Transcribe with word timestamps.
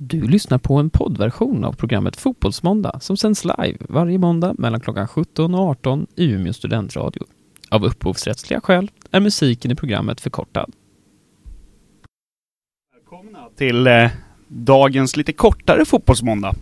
Du 0.00 0.28
lyssnar 0.28 0.58
på 0.58 0.76
en 0.76 0.90
poddversion 0.90 1.64
av 1.64 1.72
programmet 1.72 2.16
Fotbollsmåndag 2.16 2.98
som 3.00 3.16
sänds 3.16 3.44
live 3.44 3.78
varje 3.80 4.18
måndag 4.18 4.54
mellan 4.58 4.80
klockan 4.80 5.08
17 5.08 5.54
och 5.54 5.60
18 5.60 6.06
i 6.16 6.24
Umeå 6.24 6.52
studentradio. 6.52 7.22
Av 7.68 7.84
upphovsrättsliga 7.84 8.60
skäl 8.60 8.90
är 9.10 9.20
musiken 9.20 9.70
i 9.70 9.74
programmet 9.74 10.20
förkortad. 10.20 10.72
Välkomna 12.94 13.38
till 13.56 13.86
eh, 13.86 14.10
dagens 14.48 15.16
lite 15.16 15.32
kortare 15.32 15.84
fotbollsmåndag. 15.84 16.54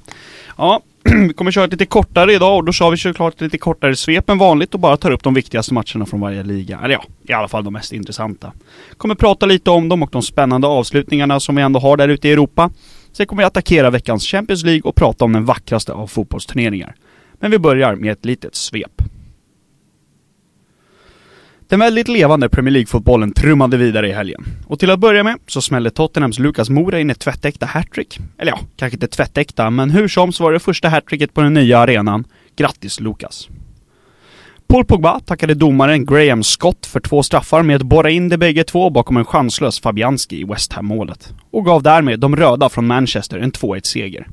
Ja, 0.58 0.80
vi 1.28 1.32
kommer 1.32 1.50
köra 1.50 1.64
ett 1.64 1.72
lite 1.72 1.86
kortare 1.86 2.32
idag 2.32 2.56
och 2.56 2.64
då 2.64 2.72
kör 2.72 2.90
vi 2.90 2.96
såklart 2.96 3.34
ett 3.34 3.40
lite 3.40 3.58
kortare 3.58 3.96
svep 3.96 4.30
än 4.30 4.38
vanligt 4.38 4.74
och 4.74 4.80
bara 4.80 4.96
tar 4.96 5.10
upp 5.10 5.22
de 5.22 5.34
viktigaste 5.34 5.74
matcherna 5.74 6.06
från 6.06 6.20
varje 6.20 6.42
liga. 6.42 6.80
Eller 6.84 6.94
ja, 6.94 7.04
i 7.28 7.32
alla 7.32 7.48
fall 7.48 7.64
de 7.64 7.72
mest 7.72 7.92
intressanta. 7.92 8.52
Kommer 8.96 9.14
prata 9.14 9.46
lite 9.46 9.70
om 9.70 9.88
dem 9.88 10.02
och 10.02 10.10
de 10.12 10.22
spännande 10.22 10.66
avslutningarna 10.66 11.40
som 11.40 11.56
vi 11.56 11.62
ändå 11.62 11.80
har 11.80 11.96
där 11.96 12.08
ute 12.08 12.28
i 12.28 12.32
Europa. 12.32 12.70
Sen 13.16 13.26
kommer 13.26 13.42
vi 13.42 13.46
attackera 13.46 13.90
veckans 13.90 14.26
Champions 14.26 14.64
League 14.64 14.82
och 14.82 14.94
prata 14.94 15.24
om 15.24 15.32
den 15.32 15.44
vackraste 15.44 15.92
av 15.92 16.06
fotbollsturneringar. 16.06 16.94
Men 17.40 17.50
vi 17.50 17.58
börjar 17.58 17.94
med 17.94 18.12
ett 18.12 18.24
litet 18.24 18.54
svep. 18.54 19.02
Den 21.68 21.80
väldigt 21.80 22.08
levande 22.08 22.48
Premier 22.48 22.72
League-fotbollen 22.72 23.32
trummade 23.32 23.76
vidare 23.76 24.08
i 24.08 24.12
helgen. 24.12 24.44
Och 24.66 24.78
till 24.78 24.90
att 24.90 25.00
börja 25.00 25.22
med 25.22 25.38
så 25.46 25.62
smällde 25.62 25.90
Tottenhams 25.90 26.38
Lucas 26.38 26.70
Moura 26.70 27.00
in 27.00 27.10
ett 27.10 27.20
tvättäkta 27.20 27.66
hattrick. 27.66 28.18
Eller 28.38 28.52
ja, 28.52 28.58
kanske 28.76 28.96
inte 28.96 29.08
tvättäkta, 29.08 29.70
men 29.70 29.90
hur 29.90 30.08
som 30.08 30.32
så 30.32 30.44
var 30.44 30.52
det 30.52 30.60
första 30.60 30.88
hattricket 30.88 31.34
på 31.34 31.40
den 31.40 31.54
nya 31.54 31.78
arenan. 31.78 32.24
Grattis 32.56 33.00
Lucas! 33.00 33.48
Paul 34.68 34.84
Pogba 34.84 35.20
tackade 35.20 35.54
domaren 35.54 36.06
Graham 36.06 36.42
Scott 36.42 36.86
för 36.86 37.00
två 37.00 37.22
straffar 37.22 37.62
med 37.62 37.76
att 37.76 37.82
borra 37.82 38.10
in 38.10 38.28
de 38.28 38.36
bägge 38.36 38.64
två 38.64 38.90
bakom 38.90 39.16
en 39.16 39.24
chanslös 39.24 39.80
Fabianski 39.80 40.40
i 40.40 40.44
West 40.44 40.72
Ham-målet. 40.72 41.34
Och 41.50 41.64
gav 41.64 41.82
därmed 41.82 42.20
de 42.20 42.36
röda 42.36 42.68
från 42.68 42.86
Manchester 42.86 43.38
en 43.38 43.52
2-1-seger. 43.52 44.28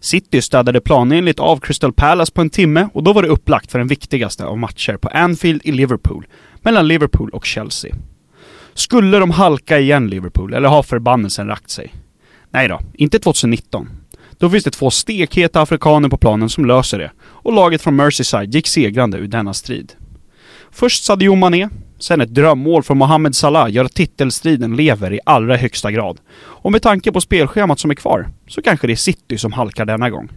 City 0.00 0.42
städade 0.42 0.80
planenligt 0.80 1.40
av 1.40 1.60
Crystal 1.60 1.92
Palace 1.92 2.32
på 2.32 2.40
en 2.40 2.50
timme 2.50 2.88
och 2.92 3.02
då 3.02 3.12
var 3.12 3.22
det 3.22 3.28
upplagt 3.28 3.72
för 3.72 3.78
den 3.78 3.88
viktigaste 3.88 4.44
av 4.44 4.58
matcher 4.58 4.96
på 4.96 5.08
Anfield 5.08 5.60
i 5.64 5.72
Liverpool, 5.72 6.26
mellan 6.62 6.88
Liverpool 6.88 7.30
och 7.30 7.44
Chelsea. 7.44 7.94
Skulle 8.74 9.18
de 9.18 9.30
halka 9.30 9.78
igen 9.78 10.08
Liverpool, 10.08 10.54
eller 10.54 10.68
har 10.68 10.82
förbannelsen 10.82 11.48
rakt 11.48 11.70
sig? 11.70 11.94
Nej 12.50 12.68
då, 12.68 12.80
inte 12.94 13.18
2019. 13.18 13.88
Då 14.38 14.50
finns 14.50 14.64
det 14.64 14.70
två 14.70 14.90
stekheta 14.90 15.62
afrikaner 15.62 16.08
på 16.08 16.16
planen 16.16 16.48
som 16.48 16.64
löser 16.64 16.98
det, 16.98 17.10
och 17.20 17.52
laget 17.52 17.82
från 17.82 17.96
Merseyside 17.96 18.54
gick 18.54 18.66
segrande 18.66 19.18
ur 19.18 19.28
denna 19.28 19.54
strid. 19.54 19.92
Först 20.70 21.04
Sadio 21.04 21.34
Mané, 21.34 21.68
sen 21.98 22.20
ett 22.20 22.34
drömmål 22.34 22.82
från 22.82 22.98
Mohamed 22.98 23.36
Salah 23.36 23.70
gör 23.70 23.84
att 23.84 23.94
titelstriden 23.94 24.76
lever 24.76 25.12
i 25.12 25.20
allra 25.26 25.56
högsta 25.56 25.90
grad. 25.90 26.20
Och 26.36 26.72
med 26.72 26.82
tanke 26.82 27.12
på 27.12 27.20
spelschemat 27.20 27.80
som 27.80 27.90
är 27.90 27.94
kvar, 27.94 28.28
så 28.48 28.62
kanske 28.62 28.86
det 28.86 28.92
är 28.92 28.96
City 28.96 29.38
som 29.38 29.52
halkar 29.52 29.84
denna 29.84 30.10
gång. 30.10 30.28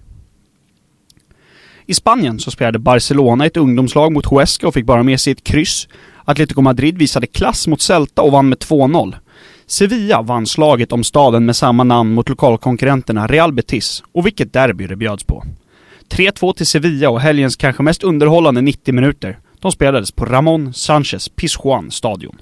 I 1.86 1.94
Spanien 1.94 2.39
så 2.39 2.52
spelade 2.52 2.80
Barcelona 2.80 3.45
ett 3.45 3.58
ungdomslag 3.58 4.14
mot 4.14 4.26
Huesca 4.26 4.67
och 4.67 4.73
fick 4.73 4.86
bara 4.86 5.04
med 5.04 5.20
sig 5.20 5.32
ett 5.32 5.44
kryss. 5.44 5.88
Atletico 6.26 6.61
Madrid 6.61 6.98
visade 6.98 7.28
klass 7.28 7.67
mot 7.67 7.82
Celta 7.82 8.22
och 8.22 8.32
vann 8.32 8.50
med 8.50 8.58
2-0. 8.58 9.16
Sevilla 9.70 10.22
vann 10.22 10.46
slaget 10.46 10.92
om 10.92 11.04
staden 11.04 11.46
med 11.46 11.56
samma 11.56 11.84
namn 11.84 12.14
mot 12.14 12.30
lokalkonkurrenterna 12.30 13.28
Real 13.28 13.54
Betis, 13.54 14.04
och 14.12 14.26
vilket 14.26 14.54
derby 14.54 14.88
det 14.88 14.96
bjöds 14.96 15.23
på. 15.23 15.44
3-2 16.10 16.54
till 16.54 16.66
Sevilla 16.66 17.10
och 17.10 17.22
helgens 17.22 17.56
kanske 17.56 17.84
mest 17.84 18.04
underhållande 18.04 18.62
90 18.62 18.94
minuter. 18.94 19.40
De 19.60 19.72
spelades 19.72 20.12
på 20.12 20.26
Ramon 20.26 20.73
Sanchez 20.73 21.30
Pizjuan 21.30 21.92
stadion. 21.92 22.38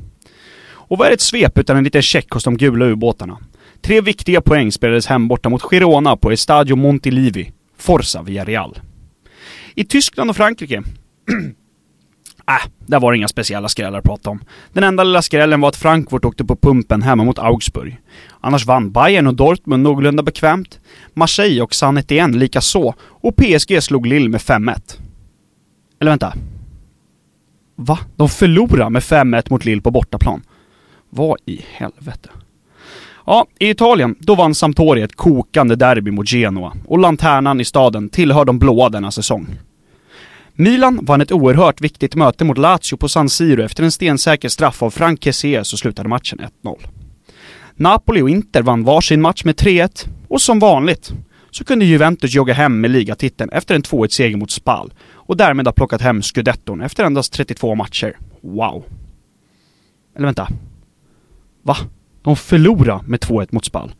Och 0.68 0.98
vad 0.98 1.08
är 1.08 1.12
ett 1.12 1.22
svep 1.22 1.58
utan 1.58 1.78
en 1.78 1.84
liten 1.84 2.02
check 2.02 2.32
hos 2.32 2.44
de 2.44 2.58
gula 2.58 2.86
ubåtarna? 2.86 3.38
Tre 3.82 4.02
viktiga 4.02 4.42
poäng 4.42 4.72
spelades 4.72 5.08
hem 5.08 5.28
borta 5.28 5.50
mot 5.50 5.62
Girona 5.62 6.18
på 6.18 6.32
Estadio 6.32 6.76
Montilivi. 6.76 7.52
Forza 7.78 8.22
via 8.22 8.46
Real. 8.46 8.80
I 9.76 9.84
Tyskland 9.84 10.30
och 10.30 10.36
Frankrike 10.36 10.84
Äh, 12.48 12.70
där 12.86 13.00
var 13.00 13.12
det 13.12 13.18
inga 13.18 13.28
speciella 13.28 13.70
skrällar 13.70 14.00
att 14.00 14.06
prata 14.06 14.30
om. 14.30 14.40
Den 14.74 14.84
enda 14.84 15.04
lilla 15.04 15.22
skrällen 15.22 15.62
var 15.62 15.70
att 15.70 15.76
Frankfurt 15.76 16.26
åkte 16.26 16.46
på 16.46 16.56
pumpen 16.56 17.02
hemma 17.02 17.24
mot 17.24 17.40
Augsburg. 17.40 18.02
Annars 18.42 18.66
vann 18.66 18.92
Bayern 18.92 19.28
och 19.28 19.34
Dortmund 19.36 19.84
någorlunda 19.84 20.24
bekvämt. 20.24 20.80
Marseille 21.14 21.62
och 21.62 21.76
San 21.76 21.98
Etienne 21.98 22.38
lika 22.38 22.62
så 22.62 22.96
och 23.00 23.36
PSG 23.36 23.84
slog 23.84 24.06
Lille 24.06 24.30
med 24.30 24.42
5-1. 24.42 25.00
Eller 26.00 26.12
vänta. 26.12 26.34
Va? 27.76 28.00
De 28.16 28.30
förlorade 28.30 28.90
med 28.90 29.02
5-1 29.02 29.44
mot 29.50 29.66
Lille 29.66 29.82
på 29.82 29.92
bortaplan. 29.92 30.42
Vad 31.10 31.38
i 31.46 31.62
helvete? 31.72 32.30
Ja, 33.26 33.46
i 33.60 33.70
Italien, 33.70 34.16
då 34.20 34.36
vann 34.36 34.56
Sampdoria 34.56 35.06
ett 35.06 35.16
kokande 35.16 35.76
derby 35.76 36.12
mot 36.12 36.32
Genoa 36.32 36.74
och 36.86 37.00
lanternan 37.00 37.62
i 37.62 37.66
staden 37.66 38.10
tillhör 38.10 38.46
de 38.46 38.60
blåa 38.60 38.90
denna 38.90 39.12
säsong. 39.12 39.48
Milan 40.58 41.00
vann 41.06 41.22
ett 41.22 41.32
oerhört 41.32 41.82
viktigt 41.82 42.16
möte 42.16 42.46
mot 42.46 42.58
Lazio 42.58 42.98
på 42.98 43.10
San 43.10 43.30
Siro 43.30 43.64
efter 43.64 43.84
en 43.84 43.92
stensäker 43.92 44.50
straff 44.50 44.84
av 44.84 44.90
Frank 44.90 45.24
Kessie 45.24 45.64
så 45.64 45.78
slutade 45.78 46.10
matchen 46.10 46.42
1-0. 46.64 46.88
Napoli 47.76 48.22
och 48.22 48.30
Inter 48.30 48.62
vann 48.62 48.84
varsin 48.84 49.22
match 49.22 49.44
med 49.44 49.56
3-1 49.56 50.08
och 50.28 50.42
som 50.42 50.60
vanligt 50.60 51.14
så 51.52 51.64
kunde 51.64 51.86
Juventus 51.86 52.34
jogga 52.34 52.54
hem 52.54 52.82
med 52.82 52.92
ligatiteln 52.92 53.50
efter 53.50 53.76
en 53.76 53.82
2-1-seger 53.82 54.38
mot 54.38 54.52
Spal 54.52 54.94
och 55.14 55.38
därmed 55.38 55.68
ha 55.68 55.74
plockat 55.74 56.02
hem 56.02 56.22
scudetton 56.22 56.82
efter 56.82 57.04
endast 57.04 57.34
32 57.34 57.76
matcher. 57.76 58.18
Wow. 58.42 58.86
Eller 60.16 60.26
vänta. 60.26 60.48
Va? 61.62 61.78
De 62.22 62.36
förlorade 62.36 63.04
med 63.08 63.20
2-1 63.20 63.48
mot 63.52 63.66
Spal. 63.66 63.92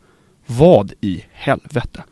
Vad 0.46 0.92
i 1.00 1.24
helvete? 1.32 2.04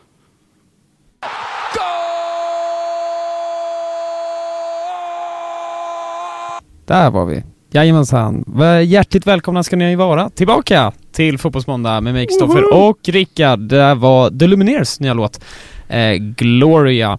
Där 6.87 7.11
var 7.11 7.25
vi. 7.27 7.43
Jajamensan. 7.71 8.45
Hjärtligt 8.87 9.27
välkomna 9.27 9.63
ska 9.63 9.77
ni 9.77 9.97
vara 9.97 10.31
tillbaka 10.31 10.93
till 11.13 11.39
Fotbollsmåndag 11.39 12.01
med 12.01 12.15
mig 12.15 12.27
Kristoffer 12.27 12.75
och 12.75 12.99
Rickard. 13.09 13.59
Det 13.61 13.95
var 13.95 14.39
The 14.39 14.47
Lumineers 14.47 15.01
nya 15.01 15.15
låt, 15.15 15.41
eh, 15.89 16.13
Gloria. 16.19 17.19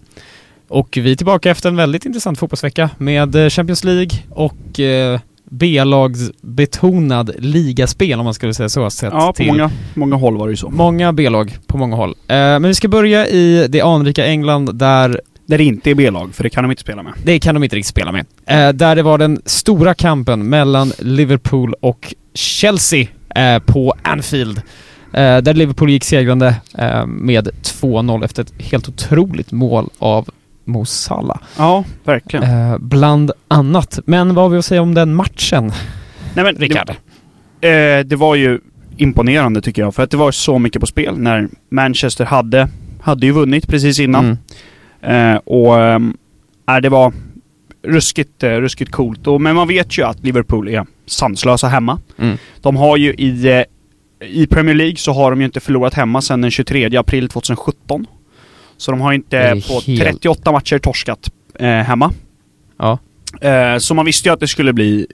Och 0.68 0.98
vi 1.02 1.12
är 1.12 1.16
tillbaka 1.16 1.50
efter 1.50 1.68
en 1.68 1.76
väldigt 1.76 2.06
intressant 2.06 2.38
fotbollsvecka 2.38 2.90
med 2.98 3.34
eh, 3.36 3.48
Champions 3.48 3.84
League 3.84 4.10
och 4.30 4.80
eh, 4.80 5.20
B-lagsbetonad 5.50 7.30
ligaspel 7.38 8.18
om 8.18 8.24
man 8.24 8.34
skulle 8.34 8.54
säga 8.54 8.68
så. 8.68 8.90
Sett 8.90 9.12
Ja, 9.12 9.26
på 9.26 9.32
till 9.32 9.46
många, 9.46 9.70
många 9.94 10.16
håll 10.16 10.36
var 10.36 10.46
det 10.46 10.50
ju 10.52 10.56
så. 10.56 10.70
många 10.70 11.12
B-lag 11.12 11.58
på 11.66 11.76
många 11.78 11.96
håll. 11.96 12.10
Eh, 12.10 12.34
men 12.36 12.62
vi 12.62 12.74
ska 12.74 12.88
börja 12.88 13.26
i 13.26 13.66
det 13.68 13.80
anrika 13.80 14.26
England 14.26 14.74
där 14.78 15.20
Där 15.46 15.58
det 15.58 15.64
inte 15.64 15.90
är 15.90 15.94
B-lag, 15.94 16.34
för 16.34 16.42
det 16.42 16.50
kan 16.50 16.64
de 16.64 16.70
inte 16.70 16.82
spela 16.82 17.02
med. 17.02 17.12
det 17.24 17.38
kan 17.38 17.54
de 17.54 17.64
inte 17.64 17.76
riktigt 17.76 17.90
spela 17.90 18.12
med. 18.12 18.26
Eh, 18.46 18.68
där 18.68 18.96
det 18.96 19.02
var 19.02 19.18
den 19.18 19.40
stora 19.44 19.94
kampen 19.94 20.48
mellan 20.48 20.92
Liverpool 20.98 21.74
och 21.80 22.14
Chelsea 22.34 23.06
eh, 23.36 23.58
på 23.58 23.94
Anfield. 24.02 24.58
Eh, 25.12 25.38
där 25.38 25.54
Liverpool 25.54 25.90
gick 25.90 26.04
segrande 26.04 26.54
eh, 26.78 27.06
med 27.06 27.48
2-0 27.62 28.24
efter 28.24 28.42
ett 28.42 28.52
helt 28.58 28.88
otroligt 28.88 29.52
mål 29.52 29.90
av 29.98 30.28
Mo 30.64 30.84
Salah. 30.84 31.38
Ja, 31.58 31.84
verkligen. 32.04 32.70
Eh, 32.70 32.78
bland 32.78 33.30
annat. 33.48 33.98
Men 34.06 34.34
vad 34.34 34.44
har 34.44 34.50
vi 34.50 34.58
att 34.58 34.64
säga 34.64 34.82
om 34.82 34.94
den 34.94 35.14
matchen, 35.14 35.72
Nej, 36.34 36.44
men 36.44 36.54
Rickard? 36.56 36.94
Det, 37.60 37.96
eh, 37.98 38.04
det 38.04 38.16
var 38.16 38.34
ju 38.34 38.60
imponerande 38.96 39.60
tycker 39.62 39.82
jag, 39.82 39.94
för 39.94 40.02
att 40.02 40.10
det 40.10 40.16
var 40.16 40.32
så 40.32 40.58
mycket 40.58 40.80
på 40.80 40.86
spel 40.86 41.18
när 41.18 41.48
Manchester 41.70 42.24
hade, 42.24 42.68
hade 43.00 43.26
ju 43.26 43.32
vunnit 43.32 43.68
precis 43.68 44.00
innan. 44.00 44.24
Mm. 44.24 44.38
Eh, 45.06 45.36
och 45.36 45.80
ehm, 45.80 46.16
äh, 46.68 46.76
det 46.76 46.88
var 46.88 47.12
ruskigt, 47.82 48.42
eh, 48.42 48.50
ruskigt 48.50 48.90
coolt. 48.92 49.26
Och, 49.26 49.40
men 49.40 49.56
man 49.56 49.68
vet 49.68 49.98
ju 49.98 50.02
att 50.02 50.24
Liverpool 50.24 50.68
är 50.68 50.86
sanslösa 51.06 51.68
hemma. 51.68 51.98
Mm. 52.18 52.36
De 52.60 52.76
har 52.76 52.96
ju 52.96 53.12
i, 53.14 53.48
eh, 53.48 53.62
i 54.28 54.46
Premier 54.46 54.74
League 54.74 54.96
så 54.96 55.12
har 55.12 55.30
de 55.30 55.40
ju 55.40 55.44
inte 55.46 55.60
förlorat 55.60 55.94
hemma 55.94 56.20
sedan 56.20 56.40
den 56.40 56.50
23 56.50 56.96
april 56.96 57.28
2017. 57.28 58.06
Så 58.76 58.90
de 58.90 59.00
har 59.00 59.12
inte 59.12 59.62
på 59.68 59.80
helt- 59.86 60.00
38 60.00 60.52
matcher 60.52 60.78
torskat 60.78 61.30
eh, 61.54 61.68
hemma. 61.68 62.12
Ja. 62.78 62.98
Eh, 63.40 63.78
så 63.78 63.94
man 63.94 64.04
visste 64.06 64.28
ju 64.28 64.32
att 64.32 64.40
det 64.40 64.48
skulle 64.48 64.72
bli 64.72 65.06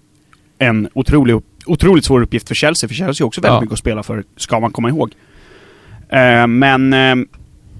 en 0.58 0.88
otrolig, 0.94 1.36
otroligt 1.66 2.04
svår 2.04 2.22
uppgift 2.22 2.48
för 2.48 2.54
Chelsea, 2.54 2.88
för 2.88 2.94
Chelsea 2.94 3.24
har 3.24 3.26
också 3.28 3.40
väldigt 3.40 3.54
Ja. 3.56 3.60
mycket 3.60 3.72
att 3.72 3.78
spela 3.78 4.02
för, 4.02 4.24
ska 4.36 4.60
man 4.60 4.72
komma 4.72 4.88
ihåg. 4.88 5.12
Eh, 6.08 6.46
men 6.46 6.92
eh, 6.92 7.14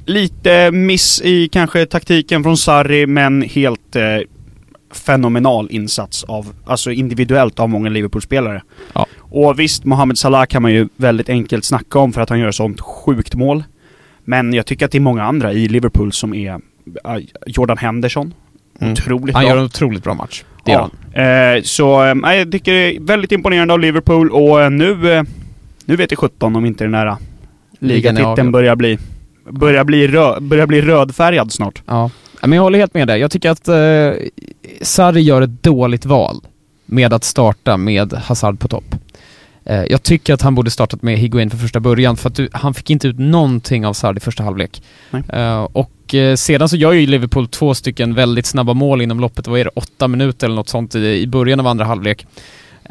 lite 0.06 0.70
miss 0.70 1.20
i 1.24 1.48
kanske 1.48 1.86
taktiken 1.86 2.42
från 2.42 2.56
Sarri, 2.56 3.06
men 3.06 3.42
helt 3.42 3.96
eh, 3.96 4.18
fenomenal 4.94 5.68
insats 5.70 6.24
av, 6.24 6.46
alltså 6.66 6.90
individuellt 6.90 7.60
av 7.60 7.68
många 7.68 7.88
Liverpool-spelare. 7.90 8.62
Ja. 8.94 9.06
Och 9.18 9.58
visst, 9.58 9.84
Mohamed 9.84 10.18
Salah 10.18 10.46
kan 10.46 10.62
man 10.62 10.72
ju 10.72 10.88
väldigt 10.96 11.28
enkelt 11.28 11.64
snacka 11.64 11.98
om 11.98 12.12
för 12.12 12.20
att 12.20 12.28
han 12.28 12.38
gör 12.40 12.50
sånt 12.50 12.80
sjukt 12.80 13.34
mål. 13.34 13.64
Men 14.24 14.52
jag 14.52 14.66
tycker 14.66 14.86
att 14.86 14.92
det 14.92 14.98
är 14.98 15.00
många 15.00 15.22
andra 15.24 15.52
i 15.52 15.68
Liverpool 15.68 16.12
som 16.12 16.34
är 16.34 16.50
eh, 16.50 16.60
Jordan 17.46 17.78
Henderson. 17.78 18.34
Mm. 18.80 18.92
Otroligt 18.92 19.34
Han 19.34 19.44
bra. 19.44 19.50
gör 19.50 19.58
en 19.58 19.64
otroligt 19.64 20.04
bra 20.04 20.14
match. 20.14 20.44
Det 20.64 20.72
Ja. 20.72 20.90
han. 21.14 21.56
Eh, 21.56 21.62
så 21.62 22.04
eh, 22.04 22.34
jag 22.36 22.52
tycker 22.52 22.72
det 22.72 22.96
är 22.96 23.00
väldigt 23.00 23.32
imponerande 23.32 23.74
av 23.74 23.80
Liverpool 23.80 24.30
och 24.30 24.62
eh, 24.62 24.70
nu, 24.70 25.12
eh, 25.12 25.22
nu 25.84 25.96
vet 25.96 26.10
jag 26.10 26.18
17 26.18 26.56
om 26.56 26.64
inte 26.66 26.84
det 26.84 26.88
är 26.88 26.90
nära 26.90 27.18
Ligan 27.78 28.16
är 28.16 28.20
ligatiteln 28.20 28.52
börjar 28.52 28.76
bli, 28.76 28.98
börjar 29.50 29.84
bli, 29.84 30.08
rö, 30.08 30.40
börjar 30.40 30.66
bli 30.66 30.80
rödfärgad 30.80 31.52
snart. 31.52 31.82
Ja. 31.86 32.10
Men 32.42 32.52
jag 32.52 32.62
håller 32.62 32.78
helt 32.78 32.94
med 32.94 33.08
dig. 33.08 33.20
Jag 33.20 33.30
tycker 33.30 33.50
att 33.50 33.68
eh, 33.68 34.26
Sarri 34.82 35.20
gör 35.20 35.42
ett 35.42 35.62
dåligt 35.62 36.06
val 36.06 36.40
med 36.86 37.12
att 37.12 37.24
starta 37.24 37.76
med 37.76 38.12
Hazard 38.12 38.58
på 38.60 38.68
topp. 38.68 38.94
Eh, 39.64 39.84
jag 39.84 40.02
tycker 40.02 40.34
att 40.34 40.42
han 40.42 40.54
borde 40.54 40.70
startat 40.70 41.02
med 41.02 41.18
Higuain 41.18 41.50
för 41.50 41.56
första 41.56 41.80
början 41.80 42.16
för 42.16 42.28
att 42.28 42.34
du, 42.34 42.48
han 42.52 42.74
fick 42.74 42.90
inte 42.90 43.08
ut 43.08 43.18
någonting 43.18 43.86
av 43.86 43.92
Sarri 43.92 44.16
i 44.16 44.20
första 44.20 44.42
halvlek. 44.44 44.82
Eh, 45.28 45.62
och 45.62 46.14
eh, 46.14 46.34
sedan 46.34 46.68
så 46.68 46.76
gör 46.76 46.92
ju 46.92 47.06
Liverpool 47.06 47.48
två 47.48 47.74
stycken 47.74 48.14
väldigt 48.14 48.46
snabba 48.46 48.74
mål 48.74 49.02
inom 49.02 49.20
loppet, 49.20 49.46
vad 49.46 49.60
är 49.60 49.64
det, 49.64 49.70
åtta 49.74 50.08
minuter 50.08 50.46
eller 50.46 50.56
något 50.56 50.68
sånt 50.68 50.94
i, 50.94 50.98
i 50.98 51.26
början 51.26 51.60
av 51.60 51.66
andra 51.66 51.84
halvlek. 51.84 52.26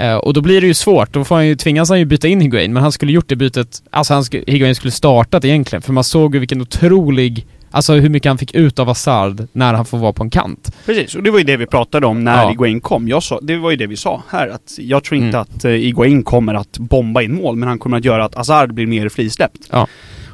Eh, 0.01 0.15
och 0.15 0.33
då 0.33 0.41
blir 0.41 0.61
det 0.61 0.67
ju 0.67 0.73
svårt, 0.73 1.13
då 1.13 1.23
får 1.23 1.35
han 1.35 1.47
ju, 1.47 1.55
tvingas 1.55 1.89
han 1.89 1.99
ju 1.99 2.05
byta 2.05 2.27
in 2.27 2.41
Higuain, 2.41 2.73
men 2.73 2.83
han 2.83 2.91
skulle 2.91 3.11
gjort 3.11 3.27
det 3.29 3.35
bytet, 3.35 3.81
alltså 3.89 4.13
han 4.13 4.23
skulle, 4.23 4.43
Higuain 4.47 4.75
skulle 4.75 4.91
startat 4.91 5.45
egentligen, 5.45 5.81
för 5.81 5.93
man 5.93 6.03
såg 6.03 6.33
ju 6.35 6.39
vilken 6.39 6.61
otrolig, 6.61 7.45
alltså 7.71 7.93
hur 7.93 8.09
mycket 8.09 8.29
han 8.29 8.37
fick 8.37 8.55
ut 8.55 8.79
av 8.79 8.87
Hazard 8.87 9.47
när 9.51 9.73
han 9.73 9.85
får 9.85 9.97
vara 9.97 10.13
på 10.13 10.23
en 10.23 10.29
kant. 10.29 10.75
Precis, 10.85 11.15
och 11.15 11.23
det 11.23 11.31
var 11.31 11.37
ju 11.39 11.43
det 11.45 11.57
vi 11.57 11.65
pratade 11.65 12.07
om 12.07 12.23
när 12.23 12.43
Ja. 12.43 12.51
Iguain 12.51 12.81
kom. 12.81 13.07
Jag 13.07 13.23
sa, 13.23 13.39
det 13.41 13.57
var 13.57 13.71
ju 13.71 13.77
det 13.77 13.87
vi 13.87 13.97
sa 13.97 14.23
här, 14.29 14.47
att 14.47 14.75
jag 14.79 15.03
tror 15.03 15.17
inte 15.17 15.37
Mm. 15.37 15.41
att 15.57 15.65
uh, 15.65 15.71
Iguain 15.85 16.23
kommer 16.23 16.53
att 16.53 16.77
bomba 16.77 17.21
in 17.21 17.35
mål, 17.35 17.55
men 17.55 17.69
han 17.69 17.79
kommer 17.79 17.97
att 17.97 18.05
göra 18.05 18.25
att 18.25 18.35
Hazard 18.35 18.73
blir 18.73 18.87
mer 18.87 19.09
frisläppt. 19.09 19.59
Ja. 19.71 19.87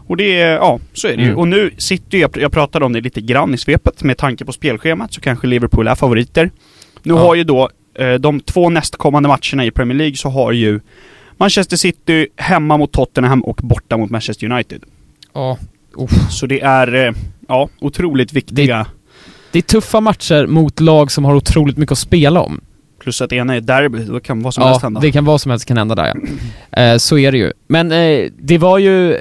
Och 0.09 0.17
det, 0.17 0.37
ja, 0.39 0.79
så 0.93 1.07
är 1.07 1.11
det 1.17 1.21
ju. 1.23 1.27
Mm. 1.27 1.37
Och 1.39 1.47
nu 1.47 1.71
sitter 1.77 2.17
ju, 2.17 2.21
jag, 2.21 2.37
jag 2.37 2.51
pratade 2.51 2.85
om 2.85 2.93
det 2.93 3.01
lite 3.01 3.21
grann 3.21 3.53
i 3.53 3.57
svepet, 3.57 4.03
med 4.03 4.17
tanke 4.17 4.45
på 4.45 4.51
spelschemat 4.51 5.13
så 5.13 5.21
kanske 5.21 5.47
Liverpool 5.47 5.87
är 5.87 5.95
favoriter. 5.95 6.51
Nu 7.03 7.13
Ja. 7.13 7.19
har 7.19 7.35
ju 7.35 7.43
då, 7.43 7.61
eh, 7.61 7.67
de 8.19 8.39
två 8.39 8.69
nästkommande 8.69 9.29
matcherna 9.29 9.65
i 9.65 9.71
Premier 9.71 9.97
League 9.97 10.15
så 10.15 10.29
har 10.29 10.51
ju 10.51 10.79
Manchester 11.37 11.77
City 11.77 12.27
hemma 12.35 12.77
mot 12.77 12.91
Tottenham 12.91 13.41
och 13.43 13.59
borta 13.63 13.97
mot 13.97 14.09
Manchester 14.09 14.51
United. 14.51 14.83
Ja. 15.33 15.57
Så 16.29 16.45
det 16.45 16.61
är, 16.61 16.95
eh, 17.07 17.13
ja, 17.47 17.69
otroligt 17.79 18.33
viktiga. 18.33 18.87
Det 19.51 19.59
är 19.59 19.63
tuffa 19.63 20.01
matcher 20.01 20.47
mot 20.47 20.79
lag 20.79 21.11
som 21.11 21.25
har 21.25 21.35
otroligt 21.35 21.77
mycket 21.77 21.91
att 21.91 21.97
spela 21.97 22.41
om. 22.41 22.61
Plus 22.99 23.21
att 23.21 23.33
ena 23.33 23.55
är 23.55 23.61
derby, 23.61 24.03
då 24.03 24.19
kan 24.19 24.41
vad 24.41 24.53
som 24.53 24.63
helst 24.63 24.79
Ja, 24.81 24.85
hända. 24.85 24.99
det 25.01 25.11
kan 25.11 25.25
vad 25.25 25.41
som 25.41 25.49
helst 25.51 25.65
kan 25.65 25.77
hända 25.77 25.95
där 25.95 26.13
ja. 26.71 26.81
Eh, 26.81 26.97
så 26.97 27.17
är 27.17 27.31
det 27.31 27.37
ju. 27.37 27.51
Men 27.67 27.91
eh, 27.91 28.29
det 28.39 28.57
var 28.57 28.77
ju... 28.77 29.17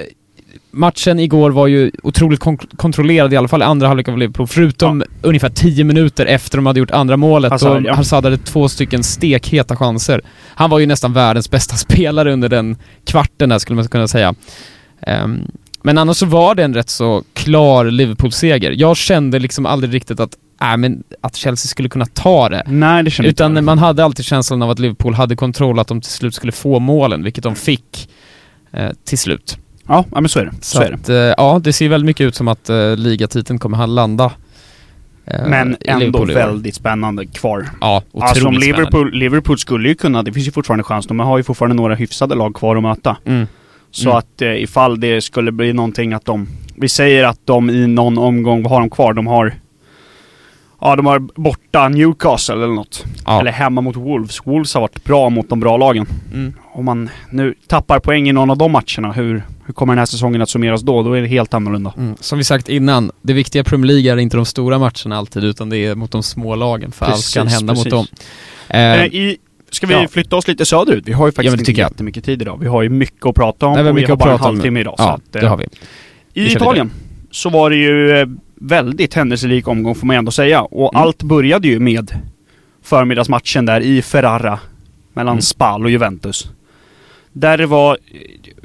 Matchen 0.77 1.19
igår 1.19 1.51
var 1.51 1.67
ju 1.67 1.91
otroligt 2.03 2.39
kon- 2.39 2.57
kontrollerad, 2.57 3.33
i 3.33 3.37
alla 3.37 3.47
fall 3.47 3.61
i 3.61 3.65
andra 3.65 3.87
halvlek 3.87 4.07
av 4.07 4.17
Liverpool, 4.17 4.47
förutom 4.47 5.03
ungefär 5.21 5.49
10 5.49 5.83
minuter 5.83 6.25
efter 6.25 6.57
de 6.57 6.65
hade 6.65 6.79
gjort 6.79 6.91
andra 6.91 7.17
målet 7.17 7.51
Hazard, 7.51 7.77
och 7.77 7.87
ja. 7.89 7.93
Hazard 7.93 8.23
hade 8.23 8.37
två 8.37 8.69
stycken 8.69 9.03
stekheta 9.03 9.75
chanser. 9.75 10.21
Han 10.55 10.69
var 10.69 10.79
ju 10.79 10.85
nästan 10.85 11.13
världens 11.13 11.51
bästa 11.51 11.75
spelare 11.87 12.33
under 12.33 12.49
den 12.49 12.77
kvarten 13.05 13.49
där 13.49 13.59
skulle 13.59 13.75
man 13.75 13.87
kunna 13.87 14.07
säga. 14.07 14.35
Ehm, 15.01 15.41
men 15.83 15.97
annars 15.97 16.17
så 16.17 16.25
var 16.25 16.55
det 16.55 16.63
en 16.63 16.73
rätt 16.73 16.89
så 16.89 17.23
klar 17.33 17.85
Liverpool-seger. 17.85 18.71
Jag 18.71 18.97
kände 18.97 19.39
liksom 19.39 19.65
aldrig 19.65 19.93
riktigt 19.93 20.19
att, 20.19 20.37
äh, 20.61 20.77
men 20.77 21.03
att 21.21 21.35
Chelsea 21.35 21.69
skulle 21.69 21.89
kunna 21.89 22.05
ta 22.05 22.49
det. 22.49 22.63
Nej, 22.67 23.03
det 23.03 23.19
inte 23.19 23.29
Utan 23.29 23.55
jag. 23.55 23.63
man 23.63 23.77
hade 23.77 24.03
alltid 24.03 24.25
känslan 24.25 24.61
av 24.61 24.69
att 24.69 24.79
Liverpool 24.79 25.13
hade 25.13 25.35
kontroll, 25.35 25.79
att 25.79 25.87
de 25.87 26.01
till 26.01 26.11
slut 26.11 26.35
skulle 26.35 26.51
få 26.51 26.79
målen, 26.79 27.23
vilket 27.23 27.43
de 27.43 27.55
fick 27.55 28.09
eh, 28.71 28.89
till 29.05 29.17
slut. 29.17 29.57
Ja, 29.87 30.05
men 30.11 30.29
så 30.29 30.39
är 30.39 30.45
det. 30.45 30.51
Så, 30.61 30.77
Så, 30.77 30.83
är 30.83 30.89
det. 30.89 30.95
att, 30.95 31.09
eh, 31.09 31.15
ja, 31.15 31.59
det 31.63 31.73
ser 31.73 31.89
väldigt 31.89 32.05
mycket 32.05 32.23
ut 32.27 32.35
som 32.35 32.47
att 32.47 32.69
eh, 32.69 32.95
ligatiteln 32.95 33.59
kommer 33.59 33.83
att 33.83 33.89
landa 33.89 34.31
eh, 35.25 35.47
Men 35.47 35.77
ändå 35.81 36.25
väldigt 36.25 36.75
spännande 36.75 37.25
kvar. 37.25 37.69
Ja, 37.81 38.03
otroligt 38.11 38.29
Alltså 38.29 38.47
om 38.47 38.53
spännande. 38.55 38.65
Liverpool, 38.77 39.13
Liverpool 39.13 39.57
skulle 39.57 39.89
ju 39.89 39.95
kunna, 39.95 40.23
det 40.23 40.33
finns 40.33 40.47
ju 40.47 40.51
fortfarande 40.51 40.83
chans, 40.83 41.07
de 41.07 41.19
har 41.19 41.37
ju 41.37 41.43
fortfarande 41.43 41.75
några 41.75 41.95
hyfsade 41.95 42.35
lag 42.35 42.55
kvar 42.55 42.75
att 42.75 42.83
möta. 42.83 43.17
Mm. 43.25 43.47
Så 43.91 44.09
Mm. 44.09 44.17
att 44.17 44.41
eh, 44.41 44.63
ifall 44.63 44.99
det 44.99 45.21
skulle 45.21 45.51
bli 45.51 45.73
någonting 45.73 46.13
att 46.13 46.25
de, 46.25 46.47
vi 46.75 46.89
säger 46.89 47.23
att 47.23 47.39
de 47.45 47.69
i 47.69 47.87
någon 47.87 48.17
omgång, 48.17 48.63
vad 48.63 48.71
har 48.71 48.79
de 48.79 48.89
kvar? 48.89 49.13
De 49.13 49.27
har, 49.27 49.53
ja 50.81 50.95
de 50.95 51.05
har 51.05 51.19
borta 51.19 51.89
Newcastle 51.89 52.55
eller 52.55 52.67
något. 52.75 53.03
Ja. 53.25 53.39
Eller 53.39 53.51
hemma 53.51 53.81
mot 53.81 53.95
Wolves. 53.95 54.41
Wolves 54.47 54.73
har 54.73 54.81
varit 54.81 55.03
bra 55.03 55.29
mot 55.29 55.49
de 55.49 55.59
bra 55.59 55.77
lagen. 55.77 56.05
Mm. 56.33 56.53
Om 56.73 56.85
man 56.85 57.09
nu 57.31 57.53
tappar 57.67 57.99
poäng 57.99 58.29
i 58.29 58.33
någon 58.33 58.49
av 58.49 58.57
de 58.57 58.71
matcherna, 58.71 59.11
hur, 59.11 59.43
hur 59.67 59.73
kommer 59.73 59.93
den 59.93 59.99
här 59.99 60.05
säsongen 60.05 60.41
att 60.41 60.49
summeras 60.49 60.81
då? 60.81 61.03
Då 61.03 61.13
är 61.13 61.21
det 61.21 61.27
helt 61.27 61.53
annorlunda. 61.53 61.93
Mm. 61.97 62.15
Som 62.19 62.37
vi 62.37 62.43
sagt 62.43 62.69
innan, 62.69 63.11
det 63.21 63.33
viktiga 63.33 63.59
i 63.61 63.63
Premier 63.63 63.87
League 63.93 64.11
är 64.11 64.17
inte 64.17 64.37
de 64.37 64.45
stora 64.45 64.79
matcherna 64.79 65.17
alltid, 65.17 65.43
utan 65.43 65.69
det 65.69 65.77
är 65.77 65.95
mot 65.95 66.11
de 66.11 66.23
små 66.23 66.55
lagen, 66.55 66.91
för 66.91 67.05
allt 67.05 67.15
Precis, 67.15 67.33
kan 67.33 67.47
hända 67.47 67.73
precis. 67.73 67.85
mot 67.85 67.91
dem. 67.91 68.07
Eh, 68.67 68.79
Eh, 69.01 69.05
i, 69.05 69.37
ska 69.71 69.87
vi 69.87 69.93
ja. 69.93 70.07
flytta 70.07 70.35
oss 70.35 70.47
lite 70.47 70.65
söderut? 70.65 71.03
Vi 71.07 71.13
har 71.13 71.27
ju 71.27 71.29
Ja, 71.29 71.35
faktiskt 71.35 71.57
det 71.65 71.71
inte 71.71 71.81
jättemycket 71.81 72.23
tid 72.25 72.41
idag. 72.41 72.57
Vi 72.61 72.67
har 72.67 72.81
ju 72.81 72.89
mycket 72.89 73.25
att 73.25 73.35
prata 73.35 73.65
om 73.65 73.73
Nej, 73.73 73.83
vi 73.83 73.87
har 73.87 73.91
och 73.93 73.97
vi 73.99 74.05
har 74.05 74.15
bara 74.17 74.33
en 74.33 74.39
halvtimme 74.39 74.79
idag. 74.79 74.95
ja, 74.97 75.13
att, 75.13 75.35
eh, 75.35 75.41
det 75.41 75.47
har 75.47 75.57
vi. 75.57 75.65
I 76.33 76.51
Italien 76.51 76.91
så 77.31 77.49
var 77.49 77.69
det 77.69 77.75
ju 77.75 78.17
eh, 78.19 78.27
väldigt 78.55 79.13
händelserik 79.13 79.67
omgång 79.67 79.95
får 79.95 80.07
man 80.07 80.15
ändå 80.15 80.31
säga. 80.31 80.61
Och 80.61 80.93
Mm. 80.95 81.01
allt 81.07 81.23
började 81.23 81.67
ju 81.67 81.79
med 81.79 82.11
förmiddagsmatchen 82.83 83.65
där 83.65 83.81
i 83.81 84.01
Ferrara 84.01 84.59
mellan 85.13 85.33
Mm. 85.33 85.41
Spal 85.41 85.83
och 85.85 85.91
Juventus. 85.91 86.49
Där 87.33 87.57
det 87.57 87.65
var... 87.65 87.97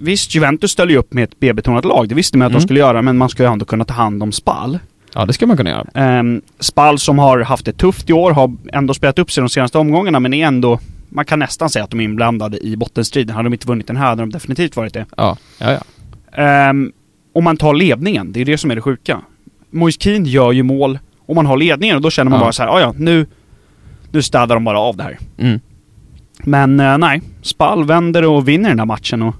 Visst, 0.04 0.34
Juventus 0.34 0.70
ställde 0.70 0.92
ju 0.92 0.98
upp 0.98 1.12
med 1.12 1.24
ett 1.24 1.40
B-betonat 1.40 1.84
lag. 1.84 2.08
Det 2.08 2.14
visste 2.14 2.38
man 2.38 2.46
att 2.46 2.50
Mm. 2.52 2.60
de 2.60 2.64
skulle 2.64 2.80
göra, 2.80 3.02
men 3.02 3.16
man 3.18 3.28
ska 3.28 3.42
ju 3.42 3.48
ändå 3.52 3.64
kunna 3.64 3.84
ta 3.84 3.94
hand 3.94 4.22
om 4.22 4.32
Spal. 4.32 4.78
Ja, 5.14 5.26
det 5.26 5.32
ska 5.32 5.46
man 5.46 5.56
kunna 5.56 5.70
göra. 5.70 6.18
Um, 6.20 6.42
Spal 6.60 6.98
som 6.98 7.18
har 7.18 7.40
haft 7.40 7.64
det 7.64 7.72
tufft 7.72 8.10
i 8.10 8.12
år 8.12 8.30
har 8.32 8.52
ändå 8.72 8.94
spelat 8.94 9.18
upp 9.18 9.30
sig 9.32 9.40
de 9.42 9.48
senaste 9.48 9.78
omgångarna, 9.78 10.20
men 10.20 10.34
är 10.34 10.46
ändå... 10.46 10.78
Man 11.08 11.24
kan 11.24 11.38
nästan 11.38 11.70
säga 11.70 11.84
att 11.84 11.90
de 11.90 12.00
är 12.00 12.04
inblandade 12.04 12.58
i 12.66 12.76
bottenstriden. 12.76 13.36
Hade 13.36 13.46
de 13.48 13.52
inte 13.52 13.66
vunnit 13.66 13.86
den 13.86 13.96
här 13.96 14.06
hade 14.06 14.22
de 14.22 14.30
definitivt 14.30 14.76
varit 14.76 14.94
det. 14.94 15.06
Ja, 15.16 15.36
ja, 15.58 15.70
ja. 15.72 15.80
Ehm, 16.42 16.92
om 17.34 17.44
man 17.44 17.56
tar 17.56 17.74
ledningen, 17.74 18.32
det 18.32 18.40
är 18.40 18.44
det 18.44 18.58
som 18.58 18.70
är 18.70 18.74
det 18.74 18.80
sjuka. 18.82 19.20
Moise 19.70 19.98
Keane 20.00 20.28
gör 20.28 20.52
ju 20.52 20.62
mål 20.62 20.98
och 21.26 21.34
man 21.34 21.46
har 21.46 21.56
ledningen 21.56 21.96
och 21.96 22.02
då 22.02 22.10
känner 22.10 22.30
man 22.30 22.40
Ja. 22.40 22.44
bara 22.44 22.52
så 22.52 22.62
här, 22.62 22.70
"Ah, 22.70 22.80
ja 22.80 22.94
nu, 22.96 23.26
nu 24.10 24.22
städar 24.22 24.54
de 24.56 24.64
bara 24.64 24.78
av 24.80 24.96
det 24.96 25.02
här. 25.02 25.18
Mm. 25.38 25.60
Men 26.44 26.80
eh, 26.80 26.98
nej, 26.98 27.22
Spal 27.42 27.84
vänder 27.84 28.24
och 28.24 28.48
vinner 28.48 28.68
den 28.68 28.78
här 28.78 28.86
matchen 28.86 29.22
och 29.22 29.34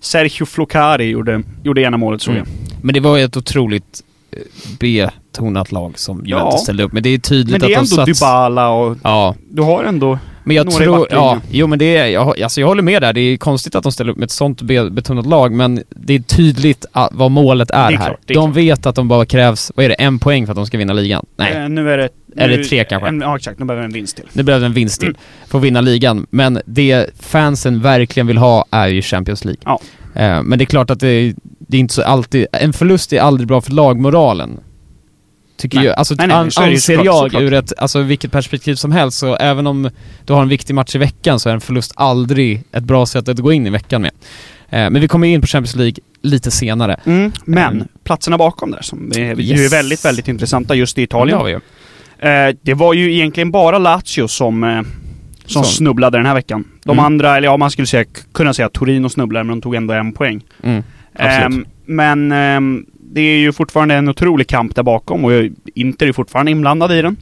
Sergio 0.00 0.44
Flocari 0.46 1.04
gjorde, 1.04 1.42
gjorde 1.62 1.82
ena 1.82 1.96
målet 1.96 2.22
såg 2.22 2.34
Mm. 2.34 2.46
jag. 2.46 2.76
Men 2.84 2.94
det 2.94 3.00
var 3.00 3.16
ju 3.16 3.24
ett 3.24 3.36
otroligt 3.36 4.02
eh, 4.32 4.38
B-tonat 4.80 5.72
lag 5.72 5.98
som 5.98 6.22
Ja. 6.24 6.38
Juventus 6.38 6.60
ställde 6.60 6.82
upp. 6.82 6.92
Men 6.92 7.02
det 7.02 7.08
är 7.10 7.18
tydligt 7.18 7.50
Men 7.50 7.60
det 7.60 7.74
är 7.74 7.78
att 7.80 7.88
de 7.90 7.94
ändå 7.94 8.06
sats... 8.06 8.20
Dybala 8.20 8.70
och 8.70 8.96
Ja, 9.02 9.34
du 9.50 9.62
har 9.62 9.84
ändå... 9.84 10.18
men 10.44 10.56
jag 10.56 10.66
Några 10.66 10.78
tror... 10.84 11.06
Ja, 11.10 11.40
jo 11.50 11.66
men 11.66 11.78
det 11.78 11.96
är... 11.96 12.06
Jag, 12.06 12.40
alltså 12.42 12.60
jag 12.60 12.68
håller 12.68 12.82
med 12.82 13.02
där. 13.02 13.12
Det 13.12 13.20
är 13.20 13.36
konstigt 13.36 13.74
att 13.74 13.82
de 13.82 13.92
ställer 13.92 14.10
upp 14.12 14.16
med 14.18 14.24
ett 14.24 14.30
sånt 14.30 14.62
B-betonat 14.62 15.26
lag, 15.26 15.52
men 15.52 15.82
det 15.90 16.14
är 16.14 16.18
tydligt 16.20 16.86
att, 16.92 17.10
vad 17.12 17.30
målet 17.30 17.70
är, 17.70 17.88
Det 17.88 17.94
är 17.94 17.98
här. 17.98 18.06
klart, 18.06 18.20
det 18.26 18.32
är 18.32 18.34
de 18.34 18.46
klart. 18.52 18.56
vet 18.56 18.86
att 18.86 18.94
de 18.94 19.08
bara 19.08 19.26
krävs, 19.26 19.72
vad 19.74 19.84
är 19.84 19.88
det, 19.88 19.94
en 19.94 20.18
poäng 20.18 20.46
för 20.46 20.52
att 20.52 20.56
de 20.56 20.66
ska 20.66 20.78
vinna 20.78 20.92
ligan? 20.92 21.26
Nej. 21.36 21.56
Eh, 21.56 21.68
nu 21.68 21.90
är 21.90 21.98
det... 21.98 22.08
Är 22.36 22.48
nu- 22.48 22.64
tre 22.64 22.84
kanske? 22.84 23.08
En, 23.08 23.20
ja 23.20 23.36
exakt, 23.36 23.58
nu 23.58 23.64
behöver 23.64 23.84
en 23.84 23.92
vinst 23.92 24.16
till. 24.16 24.24
Det 24.32 24.42
behövs 24.42 24.64
en 24.64 24.72
vinst 24.72 25.00
till 25.00 25.08
Mm. 25.08 25.20
för 25.46 25.58
att 25.58 25.64
vinna 25.64 25.80
ligan. 25.80 26.26
Men 26.30 26.60
det 26.66 27.06
fansen 27.20 27.80
verkligen 27.82 28.26
vill 28.26 28.38
ha 28.38 28.64
är 28.70 28.88
ju 28.88 29.02
Champions 29.02 29.44
League. 29.44 29.60
Ja. 29.64 29.80
Eh, 30.14 30.42
men 30.42 30.58
det 30.58 30.64
är 30.64 30.66
klart 30.66 30.90
att 30.90 31.00
det, 31.00 31.08
är- 31.08 31.34
det 31.58 31.76
är 31.76 31.80
inte 31.80 31.94
så 31.94 32.02
alltid... 32.02 32.46
En 32.52 32.72
förlust 32.72 33.12
är 33.12 33.20
aldrig 33.20 33.48
bra 33.48 33.60
för 33.60 33.72
lagmoralen. 33.72 34.60
Tycker 35.56 35.78
Nej. 35.78 35.86
jag. 35.86 35.96
Alltså 35.98 36.14
Nej, 36.18 36.26
nej, 36.26 36.36
an, 36.36 36.40
är 36.42 36.44
anser 36.46 36.76
såklart, 36.76 37.04
jag 37.06 37.22
såklart. 37.24 37.42
ur 37.42 37.52
ett, 37.54 37.72
alltså 37.78 38.00
vilket 38.02 38.32
perspektiv 38.32 38.74
som 38.74 38.92
helst. 38.92 39.18
Så 39.18 39.36
även 39.36 39.66
om 39.66 39.90
du 40.24 40.32
har 40.32 40.42
en 40.42 40.48
viktig 40.48 40.74
match 40.74 40.94
i 40.94 40.98
veckan 40.98 41.40
så 41.40 41.48
är 41.48 41.54
en 41.54 41.60
förlust 41.60 41.92
aldrig 41.96 42.62
ett 42.72 42.82
bra 42.84 43.06
sätt 43.06 43.28
att 43.28 43.38
gå 43.38 43.52
in 43.52 43.66
i 43.66 43.70
veckan 43.70 44.02
med. 44.02 44.10
Eh, 44.70 44.90
men 44.90 45.00
vi 45.00 45.08
kommer 45.08 45.28
in 45.28 45.40
på 45.40 45.46
Champions 45.46 45.76
League 45.76 45.94
lite 46.22 46.50
senare. 46.50 47.00
Mm, 47.04 47.32
men 47.44 47.72
Mm. 47.74 47.88
platserna 48.04 48.38
bakom 48.38 48.70
där 48.70 48.82
som 48.82 49.12
är, 49.16 49.18
är 49.20 49.34
ju 49.36 49.54
Yes. 49.56 49.72
väldigt, 49.72 50.04
väldigt 50.04 50.28
intressanta 50.28 50.74
just 50.74 50.98
i 50.98 51.02
Italien. 51.02 51.38
har 51.38 51.44
vi 51.44 51.50
ju. 51.52 51.60
Det 52.62 52.74
var 52.74 52.94
ju 52.94 53.14
egentligen 53.14 53.50
bara 53.50 53.78
Lazio 53.78 54.28
som, 54.28 54.64
eh, 54.64 54.80
som 55.46 55.64
Som- 55.64 55.64
snubblade 55.64 56.18
den 56.18 56.26
här 56.26 56.34
veckan. 56.34 56.64
De 56.84 56.90
Mm. 56.92 57.04
andra, 57.04 57.36
eller 57.36 57.48
ja 57.48 57.56
man 57.56 57.70
skulle 57.70 57.86
säga, 57.86 58.04
kunna 58.32 58.54
säga 58.54 58.66
att 58.66 58.72
Torino 58.72 59.08
snubblade 59.08 59.44
men 59.44 59.56
de 59.56 59.62
tog 59.62 59.74
ändå 59.74 59.94
en 59.94 60.12
poäng. 60.12 60.40
Mm, 60.62 60.82
absolut. 61.14 61.44
Ehm, 61.58 61.64
men 61.86 62.32
ehm, 62.32 62.86
det 63.12 63.20
är 63.20 63.38
ju 63.38 63.52
fortfarande 63.52 63.94
en 63.94 64.08
otrolig 64.08 64.46
kamp 64.48 64.74
där 64.74 64.82
bakom 64.82 65.24
och 65.24 65.30
Inter 65.74 66.06
är 66.06 66.12
fortfarande 66.12 66.50
inblandad 66.52 66.92
i 66.92 67.02
den. 67.02 67.16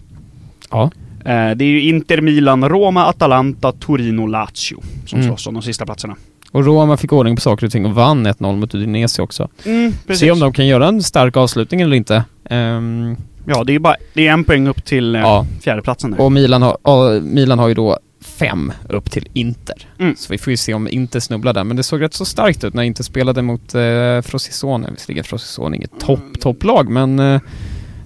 ja. 0.71 0.91
Eh, 1.25 1.51
det 1.57 1.65
är 1.65 1.69
ju 1.69 1.81
Inter, 1.81 2.21
Milan, 2.21 2.69
Roma, 2.69 3.07
Atalanta, 3.07 3.73
Torino, 3.73 4.27
Lazio 4.27 4.83
som 5.07 5.19
Mm. 5.19 5.29
slåss 5.31 5.47
om 5.47 5.55
de 5.55 5.63
sista 5.63 5.85
platserna. 5.87 6.17
Och 6.51 6.65
Roma 6.65 6.97
fick 6.97 7.13
ordning 7.13 7.35
på 7.37 7.41
saker 7.41 7.67
och 7.67 7.73
ting 7.73 7.87
och 7.87 7.95
vann 7.95 8.27
1-0 8.27 8.57
mot 8.57 8.75
Udinese 8.75 9.23
också. 9.23 9.49
Mm, 9.65 9.93
Se 10.15 10.31
om 10.31 10.39
de 10.41 10.53
kan 10.53 10.67
göra 10.67 10.89
en 10.89 11.03
stark 11.03 11.37
avslutning 11.37 11.81
eller 11.81 11.97
inte. 11.97 12.25
Ehm, 12.51 13.17
Ja, 13.47 13.65
det 13.65 13.75
är 13.75 13.79
bara 13.79 13.97
det 14.15 14.27
är 14.29 14.33
en 14.33 14.45
poäng 14.45 14.69
upp 14.69 14.85
till 14.85 15.15
eh, 15.15 15.21
ja, 15.21 15.47
fjärdeplatsen 15.63 16.11
där. 16.11 16.21
och 16.21 16.33
Milan 16.33 16.63
har, 16.63 16.77
och 16.83 17.23
Milan 17.23 17.59
har 17.59 17.69
ju 17.69 17.75
då 17.75 17.99
fem 18.21 18.73
upp 18.89 19.11
till 19.11 19.29
Inter. 19.33 19.89
Mm. 19.99 20.17
Så 20.17 20.33
vi 20.33 20.39
får 20.39 20.51
ju 20.51 20.57
se 20.57 20.75
om 20.75 20.89
Inter 20.89 21.21
snubblar 21.21 21.53
där. 21.53 21.65
Men 21.65 21.77
det 21.77 21.83
såg 21.83 22.01
rätt 22.03 22.15
så 22.15 22.25
starkt 22.25 22.65
ut 22.65 22.75
när 22.75 22.83
Inter 22.83 23.05
spelade 23.05 23.43
mot 23.43 23.75
eh, 23.75 24.21
Frosinone. 24.23 24.89
Visserligen 24.91 25.25
Frosinone 25.25 25.77
inget 25.77 26.01
topp, 26.01 26.41
topplag, 26.41 26.89
men, 26.89 27.19
eh, 27.19 27.41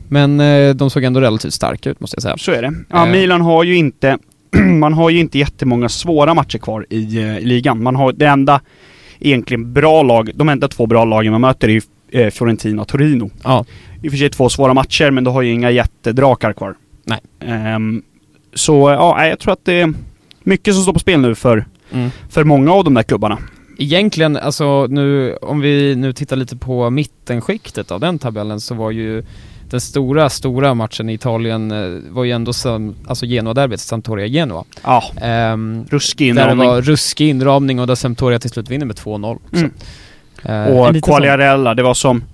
men 0.09 0.40
eh, 0.40 0.75
de 0.75 0.90
såg 0.90 1.04
ändå 1.04 1.20
relativt 1.20 1.54
starka 1.54 1.90
ut 1.90 2.00
måste 2.00 2.16
jag 2.16 2.23
säga. 2.23 2.37
Så 2.38 2.52
är 2.52 2.62
det. 2.62 2.75
Ja, 2.88 3.06
Eh. 3.06 3.12
Milan 3.12 3.40
har 3.40 3.64
ju 3.64 3.76
inte... 3.76 4.18
man 4.78 4.92
har 4.92 5.11
ju 5.11 5.18
inte 5.18 5.38
jättemånga 5.38 5.88
svåra 5.88 6.35
matcher 6.35 6.59
kvar 6.59 6.87
i, 6.90 7.16
eh, 7.18 7.38
i 7.38 7.44
ligan. 7.44 7.82
Man 7.82 7.97
har 7.97 8.12
det 8.12 8.26
enda... 8.26 8.61
egentligen 9.20 9.73
bra 9.73 10.02
lag. 10.02 10.30
De 10.35 10.49
enda 10.49 10.68
två 10.68 10.87
bra 10.87 11.04
lagen 11.04 11.32
man 11.32 11.40
möter 11.40 11.68
är 11.68 11.73
ju 11.73 11.80
eh, 12.11 12.30
Fiorentina 12.30 12.82
och 12.82 12.88
Torino. 12.88 13.30
Ja. 13.44 13.64
I 14.02 14.09
och 14.09 14.12
för 14.12 14.19
sig 14.19 14.30
två 14.30 14.49
svåra 14.49 14.75
matcher, 14.75 15.11
men 15.11 15.25
du 15.25 15.30
har 15.30 15.42
ju 15.42 15.52
inga 15.52 15.71
jättedrakar 15.71 16.52
kvar. 16.52 16.75
Nej. 17.04 17.21
Ehm, 17.40 18.02
så 18.54 18.90
ja, 18.90 19.26
jag 19.26 19.38
tror 19.38 19.52
att 19.52 19.64
det 19.64 19.80
är 19.80 19.92
mycket 20.42 20.75
som 20.75 20.83
står 20.83 20.92
på 20.92 20.99
spel 20.99 21.21
nu 21.21 21.35
för, 21.35 21.64
Mm. 21.92 22.11
för 22.28 22.45
många 22.45 22.73
av 22.73 22.85
de 22.85 22.95
där 22.95 23.02
klubbarna. 23.02 23.38
Egentligen, 23.78 24.37
alltså 24.37 24.87
nu, 24.87 25.37
om 25.42 25.61
vi 25.61 25.97
nu 25.97 26.12
tittar 26.12 26.37
lite 26.37 26.57
på 26.57 26.90
mittenskiktet 26.90 27.90
av 27.90 28.00
den 28.00 28.19
tabellen 28.19 28.61
så 28.61 28.75
var 28.75 28.90
ju 28.90 29.25
den 29.71 29.80
stora, 29.80 30.30
stora 30.30 30.75
matchen 30.75 31.09
i 31.11 31.12
Italien 31.14 31.71
eh, 31.71 32.00
var 32.11 32.25
ju 32.25 32.30
ändå 32.33 32.52
som, 32.52 32.95
alltså 33.07 33.26
Genoa-derbyt, 33.26 33.80
Sampdoria-Genoa. 33.80 34.64
Ja, 34.85 35.02
Um, 35.52 35.85
ruskig 35.90 36.35
där 36.35 36.35
det 36.35 36.42
inramning. 36.52 36.69
var 36.69 36.83
ruskig 36.83 37.28
inramning 37.28 37.80
och 37.80 37.87
där 37.87 37.95
Sampdoria 37.95 38.38
till 38.38 38.50
slut 38.50 38.71
vinner 38.71 38.87
med 38.87 38.97
2-0 38.97 39.35
också. 39.35 39.57
Mm. 39.57 39.73
En 40.42 40.78
Och 40.78 41.04
Quagliarella, 41.04 41.75
det 41.75 41.83
var 41.83 41.95
som... 41.95 42.25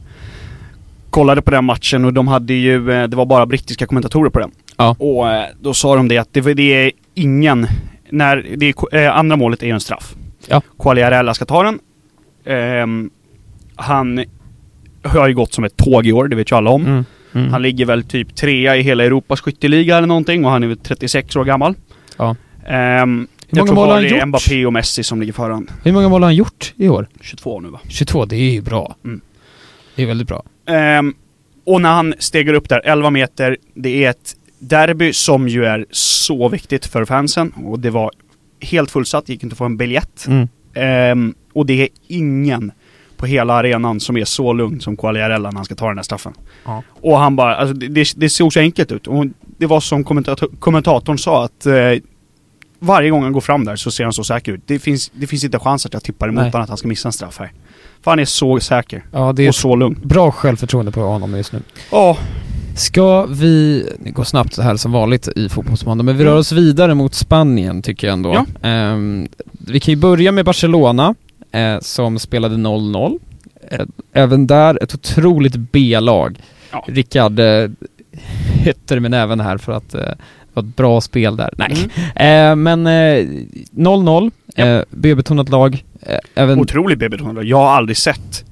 Kollade 1.17 1.43
på 1.43 1.51
den 1.51 1.65
matchen 1.65 2.05
och 2.05 2.13
de 2.13 2.29
hade 2.29 2.55
ju, 2.55 2.93
eh, 2.93 3.09
det 3.09 3.17
var 3.17 3.27
bara 3.27 3.47
brittiska 3.47 3.87
kommentatorer 3.87 4.31
på 4.31 4.39
den. 4.39 4.51
Ja. 4.77 4.97
Och 4.99 5.29
eh, 5.31 5.45
då 5.61 5.75
sa 5.75 5.97
de 5.97 6.09
det 6.09 6.19
att 6.19 6.29
det, 6.33 6.55
det 6.55 6.75
är 6.75 6.93
ingen, 7.15 7.67
när, 8.11 8.47
det 8.57 8.69
är, 8.69 8.97
eh, 8.97 9.17
andra 9.17 9.37
målet 9.37 9.63
är 9.63 9.67
ju 9.67 9.73
en 9.73 9.81
straff. 9.81 10.15
Ja. 10.47 10.63
Quagliarella 10.79 11.35
ska 11.35 11.45
ta 11.45 11.63
den. 11.63 11.79
Ehm, 12.45 13.11
han 13.77 14.25
har 15.03 15.29
ju 15.29 15.35
gått 15.35 15.53
som 15.53 15.65
ett 15.65 15.77
tåg 15.77 16.07
i 16.07 16.13
år, 16.13 16.29
det 16.29 16.37
vet 16.37 16.53
ju 16.53 16.57
alla 16.57 16.71
om. 16.71 16.87
Mm. 16.87 17.05
Mm. 17.33 17.51
Han 17.51 17.63
ligger 17.63 17.87
väl 17.87 18.05
typ 18.05 18.35
trea 18.35 18.77
i 18.77 18.83
hela 18.83 19.05
Europas 19.05 19.41
skytteliga 19.41 19.97
eller 19.97 20.09
någonting 20.09 20.45
och 20.45 20.51
han 20.51 20.63
är 20.63 20.67
väl 20.67 20.77
36 20.77 21.37
år 21.37 21.45
gammal. 21.45 21.75
Ja. 22.17 22.37
Ehm, 22.67 23.29
Hur 23.49 23.59
jag 23.59 23.59
många 23.59 23.67
tror 23.67 23.75
mål 23.75 23.87
har 23.87 23.95
han 23.95 24.03
det 24.03 24.09
är 24.09 24.19
gjort? 24.19 24.29
Mbappé 24.29 24.67
och 24.67 24.73
Messi 24.73 25.03
som 25.03 25.21
ligger 25.21 25.33
före 25.33 25.53
han. 25.53 25.71
Hur 25.85 25.93
många 25.93 26.09
mål 26.09 26.23
har 26.23 26.27
han 26.27 26.37
gjort 26.37 26.73
i 26.77 26.89
år? 26.89 27.09
22 27.21 27.61
nu 27.61 27.69
va? 27.69 27.81
22, 27.89 28.25
det 28.25 28.37
är 28.37 28.51
ju 28.51 28.63
bra. 28.63 28.97
Mm. 29.05 29.21
Det 29.95 30.03
är 30.03 30.07
väldigt 30.07 30.29
bra. 30.29 30.43
Ehm, 30.67 31.15
och 31.65 31.81
när 31.81 31.93
han 31.93 32.15
stegar 32.19 32.55
upp 32.55 32.69
där, 32.69 32.81
11 32.85 33.11
meter, 33.11 33.57
det 33.75 34.05
är 34.05 34.11
ett 34.11 34.37
derby 34.59 35.13
som 35.13 35.49
ju 35.49 35.65
är 35.65 35.87
så 35.91 36.49
viktigt 36.49 36.87
för 36.87 37.05
fansen. 37.05 37.51
Och 37.51 37.79
det 37.79 37.91
var 37.91 38.11
helt 38.61 38.91
fullsatt, 38.91 39.29
gick 39.29 39.43
inte 39.43 39.55
att 39.55 39.59
få 39.59 39.65
en 39.65 39.77
biljett. 39.77 40.27
Mm. 40.27 40.49
Ehm, 40.75 41.35
och 41.53 41.67
det 41.67 41.83
är 41.83 41.89
ingen 42.07 42.73
på 43.17 43.27
hela 43.27 43.55
arenan 43.55 44.01
som 44.01 44.17
är 44.17 44.25
så 44.25 44.53
lugn 44.53 44.81
som 44.81 44.97
Quagliarella 44.97 45.51
när 45.51 45.57
han 45.57 45.65
ska 45.65 45.75
ta 45.75 45.87
den 45.87 45.97
där 45.97 46.03
straffen. 46.03 46.35
Ja. 46.65 46.83
Och 46.89 47.19
han 47.19 47.37
bara, 47.37 47.57
alltså 47.57 47.75
det, 47.75 48.13
det, 48.17 48.29
såg 48.29 48.53
så 48.53 48.61
enkelt 48.61 48.93
ut. 48.93 49.07
Och 49.07 49.27
det 49.59 49.67
var 49.67 49.81
som 49.81 50.05
kommentator, 50.05 50.51
kommentatorn 50.59 51.19
sa 51.19 51.45
att 51.45 51.67
eh, 51.67 51.75
varje 52.79 53.11
gång 53.11 53.23
han 53.23 53.33
går 53.33 53.41
fram 53.41 53.65
där 53.65 53.77
så 53.77 53.91
ser 53.91 54.05
han 54.05 54.13
så 54.13 54.25
säker 54.25 54.53
ut. 54.53 54.61
Det 54.67 54.79
finns, 54.79 55.11
det 55.15 55.27
finns 55.27 55.45
inte 55.45 55.59
chans 55.59 55.87
att 55.87 55.93
jag 55.93 56.03
tippar 56.03 56.29
emot 56.29 56.45
honom 56.45 56.63
att 56.63 56.69
han 56.69 56.79
ska 56.79 56.89
missa 56.89 57.09
en 57.09 57.13
straff 57.13 57.39
här. 57.39 57.53
För 58.07 58.11
han 58.11 58.19
är 58.19 58.25
så 58.25 58.61
säker. 58.61 59.05
Ja, 59.13 59.33
det 59.33 59.45
är 59.45 59.49
Och 59.49 59.55
så 59.55 59.77
lugn. 59.77 59.99
bra 60.03 60.31
självförtroende 60.31 60.93
på 60.93 61.01
honom 61.01 61.37
just 61.37 61.53
nu. 61.53 61.61
Ja, 61.91 62.17
Ska 62.77 63.27
vi, 63.27 63.89
det 64.05 64.11
går 64.11 64.25
snabbt 64.25 64.59
här 64.59 64.77
som 64.77 64.93
vanligt 64.93 65.29
i 65.37 65.49
Fotbollsmåndag, 65.49 66.05
men 66.05 66.17
vi 66.17 66.25
rör 66.25 66.37
oss 66.37 66.53
vidare 66.53 66.95
mot 66.95 67.15
Spanien 67.15 67.83
tycker 67.83 68.07
jag 68.07 68.13
ändå. 68.15 68.35
Ja. 68.63 68.69
Ehm, 68.69 69.29
vi 69.67 69.81
kan 69.81 69.95
ju 69.95 70.01
börja 70.01 70.33
med 70.33 70.45
Barcelona, 70.45 71.15
eh, 71.53 71.79
som 71.81 72.19
spelade 72.19 72.57
0-0. 72.57 73.19
Eh, 73.71 73.87
även 74.13 74.47
där 74.47 74.83
ett 74.83 74.95
otroligt 74.95 75.57
B-lag. 75.57 76.39
Ja. 76.73 76.85
Rickard 76.89 77.39
eh, 77.41 77.71
hytter 78.65 79.01
med 79.01 79.11
näven 79.11 79.41
här 79.41 79.59
för 79.59 79.73
att 79.73 79.95
eh, 79.95 80.01
det 80.01 80.17
var 80.55 80.63
ett 80.63 80.77
bra 80.77 81.01
spel 81.01 81.37
där. 81.37 81.55
Nej. 81.59 81.77
Mm. 82.17 82.51
Eh, 82.51 82.57
men 82.57 82.87
eh, 82.87 83.27
0-0, 83.77 84.31
eh, 84.57 84.81
B-betonat 84.91 85.49
lag. 85.49 85.85
Eh, 86.09 86.19
även, 86.35 86.61
Otroligt 86.61 86.99
B-betonad. 86.99 87.45
Jag 87.45 87.57
har 87.57 87.69
aldrig 87.69 87.97
sett 87.97 88.45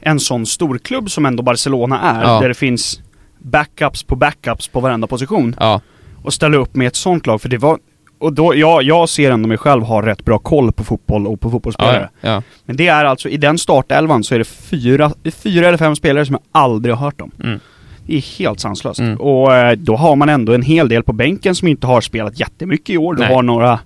en 0.00 0.20
sån 0.20 0.46
storklubb 0.46 1.10
som 1.10 1.26
ändå 1.26 1.42
Barcelona 1.42 2.00
är. 2.00 2.22
Ja. 2.22 2.40
Där 2.40 2.48
det 2.48 2.54
finns 2.54 3.00
backups 3.38 4.02
på 4.02 4.16
backups 4.16 4.68
på 4.68 4.80
varenda 4.80 5.06
position. 5.06 5.56
ja, 5.60 5.80
Och 6.22 6.32
ställa 6.34 6.56
upp 6.56 6.74
med 6.76 6.86
ett 6.86 6.96
sånt 6.96 7.26
lag. 7.26 7.42
För 7.42 7.48
det 7.48 7.58
var... 7.58 7.78
Och 8.18 8.32
då, 8.32 8.54
jag, 8.56 8.82
jag 8.82 9.08
ser 9.08 9.30
ändå 9.30 9.48
mig 9.48 9.58
själv 9.58 9.82
ha 9.82 10.06
rätt 10.06 10.24
bra 10.24 10.38
koll 10.38 10.72
på 10.72 10.84
fotboll 10.84 11.26
och 11.26 11.40
på 11.40 11.50
fotbollsspelare. 11.50 12.08
ja, 12.20 12.28
ja. 12.30 12.42
Men 12.64 12.76
det 12.76 12.88
är 12.88 13.04
alltså, 13.04 13.28
i 13.28 13.36
den 13.36 13.58
startelvan 13.58 14.24
så 14.24 14.34
är 14.34 14.38
det 14.38 14.44
fyra, 14.44 15.12
fyra 15.42 15.68
eller 15.68 15.78
fem 15.78 15.96
spelare 15.96 16.26
som 16.26 16.32
jag 16.32 16.62
aldrig 16.62 16.94
har 16.94 17.04
hört 17.04 17.20
om. 17.20 17.30
Mm. 17.44 17.60
Det 18.06 18.16
är 18.16 18.38
helt 18.38 18.60
sanslöst. 18.60 19.00
Mm. 19.00 19.20
Och 19.20 19.54
eh, 19.54 19.72
då 19.76 19.96
har 19.96 20.16
man 20.16 20.28
ändå 20.28 20.52
en 20.54 20.62
hel 20.62 20.88
del 20.88 21.02
på 21.02 21.12
bänken 21.12 21.54
som 21.54 21.68
inte 21.68 21.86
har 21.86 22.00
spelat 22.00 22.40
jättemycket 22.40 22.90
i 22.90 22.96
år. 22.98 23.14
Du 23.14 23.22
Nej. 23.22 23.34
har 23.34 23.42
några, 23.42 23.80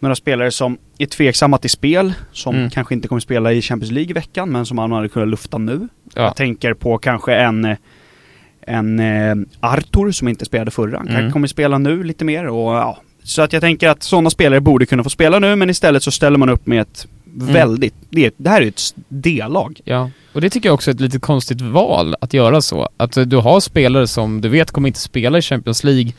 några 0.00 0.14
spelare 0.16 0.50
som 0.50 0.78
är 0.98 1.06
tveksamma 1.06 1.58
till 1.58 1.70
spel, 1.70 2.12
som 2.32 2.54
Mm. 2.56 2.70
kanske 2.70 2.94
inte 2.94 3.08
kommer 3.08 3.20
spela 3.20 3.52
i 3.52 3.62
Champions 3.62 3.92
League 3.92 4.10
i 4.10 4.12
veckan, 4.12 4.50
men 4.50 4.66
som 4.66 4.76
man 4.76 4.92
hade 4.92 5.08
kunnat 5.08 5.28
lufta 5.28 5.58
nu. 5.58 5.88
Ja. 6.14 6.22
Jag 6.22 6.36
tänker 6.36 6.74
på 6.74 6.98
kanske 6.98 7.34
en, 7.34 7.76
en 8.66 9.00
eh, 9.00 9.34
Arthur 9.60 10.10
som 10.12 10.28
inte 10.28 10.44
spelade 10.44 10.70
förra. 10.70 10.98
Han 10.98 11.08
Mm. 11.08 11.32
kommer 11.32 11.46
spela 11.48 11.78
nu 11.78 12.02
lite 12.02 12.24
mer 12.24 12.46
och 12.48 12.72
ja. 12.74 12.98
Så 13.22 13.42
att 13.42 13.52
jag 13.52 13.62
tänker 13.62 13.88
att 13.88 14.02
sådana 14.02 14.30
spelare 14.30 14.60
borde 14.60 14.86
kunna 14.86 15.02
få 15.04 15.10
spela 15.10 15.38
nu, 15.38 15.56
men 15.56 15.70
istället 15.70 16.02
så 16.02 16.10
ställer 16.10 16.38
man 16.38 16.48
upp 16.48 16.66
med 16.66 16.80
ett 16.80 17.06
Mm. 17.40 17.52
väldigt, 17.52 17.94
det, 18.10 18.34
det 18.36 18.50
här 18.50 18.62
är 18.62 18.66
ett 18.66 18.94
D-lag. 19.08 19.80
Ja, 19.84 20.10
och 20.32 20.40
det 20.40 20.50
tycker 20.50 20.68
jag 20.68 20.74
också 20.74 20.90
är 20.90 20.94
ett 20.94 21.00
lite 21.00 21.18
konstigt 21.18 21.60
val 21.60 22.14
att 22.20 22.34
göra 22.34 22.60
så. 22.62 22.88
Att 22.96 23.30
du 23.30 23.36
har 23.36 23.60
spelare 23.60 24.06
som 24.06 24.40
du 24.40 24.48
vet 24.48 24.70
kommer 24.70 24.88
inte 24.88 25.00
spela 25.00 25.38
i 25.38 25.42
Champions 25.42 25.84
League. 25.84 26.12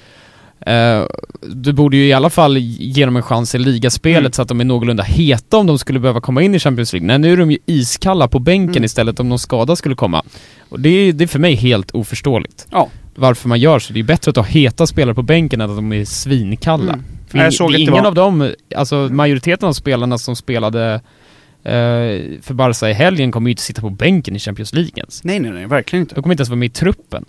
Eh, 0.65 1.03
du 1.47 1.73
borde 1.73 1.97
ju 1.97 2.05
i 2.07 2.13
alla 2.13 2.29
fall 2.29 2.57
ge 2.57 3.05
dem 3.05 3.15
en 3.15 3.23
chans 3.23 3.55
i 3.55 3.57
ligaspelet 3.59 4.19
Mm. 4.19 4.31
så 4.31 4.41
att 4.41 4.47
de 4.47 4.59
är 4.61 4.65
någorlunda 4.65 5.03
heta 5.03 5.57
om 5.57 5.67
de 5.67 5.77
skulle 5.79 5.99
behöva 5.99 6.21
komma 6.21 6.41
in 6.41 6.55
i 6.55 6.59
Champions 6.59 6.93
League. 6.93 7.07
Nej, 7.07 7.19
nu 7.19 7.33
är 7.33 7.37
de 7.37 7.51
ju 7.51 7.57
iskalla 7.65 8.27
på 8.27 8.39
bänken 8.39 8.75
Mm. 8.75 8.83
istället 8.83 9.19
om 9.19 9.29
någon 9.29 9.39
skada 9.39 9.75
skulle 9.75 9.95
komma. 9.95 10.23
Och 10.69 10.79
det 10.79 10.89
är, 10.89 11.13
det 11.13 11.23
är 11.23 11.27
för 11.27 11.39
mig 11.39 11.55
helt 11.55 11.91
oförståeligt. 11.91 12.67
Ja. 12.71 12.89
Varför 13.15 13.49
man 13.49 13.59
gör 13.59 13.79
så. 13.79 13.93
Det 13.93 13.99
är 13.99 14.03
bättre 14.03 14.29
att 14.29 14.35
ha 14.35 14.43
heta 14.43 14.87
spelare 14.87 15.15
på 15.15 15.21
bänken 15.21 15.61
än 15.61 15.69
att 15.69 15.75
de 15.77 15.93
är 15.93 16.05
svinkalla. 16.05 16.93
Mm. 16.93 17.05
För 17.27 17.37
Jag 17.37 17.53
såg 17.53 17.71
det 17.71 17.73
är 17.73 17.75
att 17.75 17.77
det 17.77 17.81
ingen 17.81 17.93
var- 17.93 18.05
av 18.07 18.15
dem, 18.15 18.53
alltså 18.75 18.95
majoriteten 18.95 19.69
av 19.69 19.73
spelarna 19.73 20.17
som 20.17 20.35
spelade 20.35 20.93
eh, 21.63 21.71
för 22.41 22.53
Barca 22.53 22.89
i 22.89 22.93
helgen 22.93 23.31
kommer 23.31 23.49
ju 23.49 23.51
inte 23.51 23.61
sitta 23.63 23.81
på 23.81 23.89
bänken 23.89 24.35
i 24.35 24.39
Champions 24.39 24.73
League 24.73 24.91
ens. 24.95 25.23
Nej, 25.23 25.39
nej, 25.39 25.51
nej, 25.51 25.65
verkligen 25.67 26.01
inte. 26.03 26.15
De 26.15 26.21
kommer 26.21 26.33
inte 26.33 26.41
ens 26.41 26.49
vara 26.49 26.57
med 26.59 26.65
i 26.65 26.69
truppen. 26.69 27.25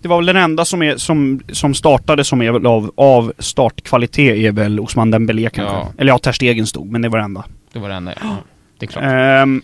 Det 0.00 0.08
var 0.08 0.16
väl 0.16 0.26
den 0.26 0.36
enda 0.36 0.64
som, 0.64 0.82
är, 0.82 0.96
som, 0.96 1.40
som 1.52 1.74
startade 1.74 2.24
som 2.24 2.42
är 2.42 2.52
väl 2.52 2.66
av, 2.66 2.92
av 2.94 3.32
startkvalitet 3.38 4.36
är 4.36 4.52
väl 4.52 4.80
Osman 4.80 5.10
Dembélé 5.10 5.50
kanske. 5.50 5.74
Ja. 5.74 5.92
Eller 5.98 6.12
ja, 6.12 6.18
Ter 6.18 6.32
Stegen 6.32 6.66
stod, 6.66 6.90
men 6.90 7.02
det 7.02 7.08
var 7.08 7.18
det 7.18 7.24
enda. 7.24 7.44
Det 7.72 7.78
var 7.78 7.88
det 7.88 7.94
enda, 7.94 8.14
ja. 8.20 8.36
Det 8.78 8.86
är 8.86 8.88
klart. 8.88 9.04
Ehm, 9.06 9.62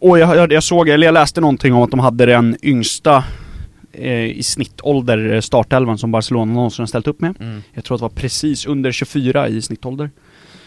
och 0.00 0.18
jag, 0.18 0.36
jag, 0.36 0.52
jag 0.52 0.62
såg, 0.62 0.88
eller 0.88 1.06
jag 1.06 1.12
läste 1.12 1.40
någonting 1.40 1.74
om 1.74 1.82
att 1.82 1.90
de 1.90 2.00
hade 2.00 2.26
den 2.26 2.56
yngsta 2.62 3.24
eh, 3.92 4.24
i 4.24 4.42
snittålder 4.42 5.32
eh, 5.32 5.40
startelvan 5.40 5.98
som 5.98 6.10
Barcelona 6.10 6.52
någonsin 6.52 6.82
har 6.82 6.86
ställt 6.86 7.06
upp 7.06 7.20
med. 7.20 7.34
Mm. 7.40 7.62
Jag 7.72 7.84
tror 7.84 7.94
att 7.94 8.00
det 8.00 8.04
var 8.04 8.08
precis 8.08 8.66
under 8.66 8.92
24 8.92 9.48
i 9.48 9.62
snittålder. 9.62 10.10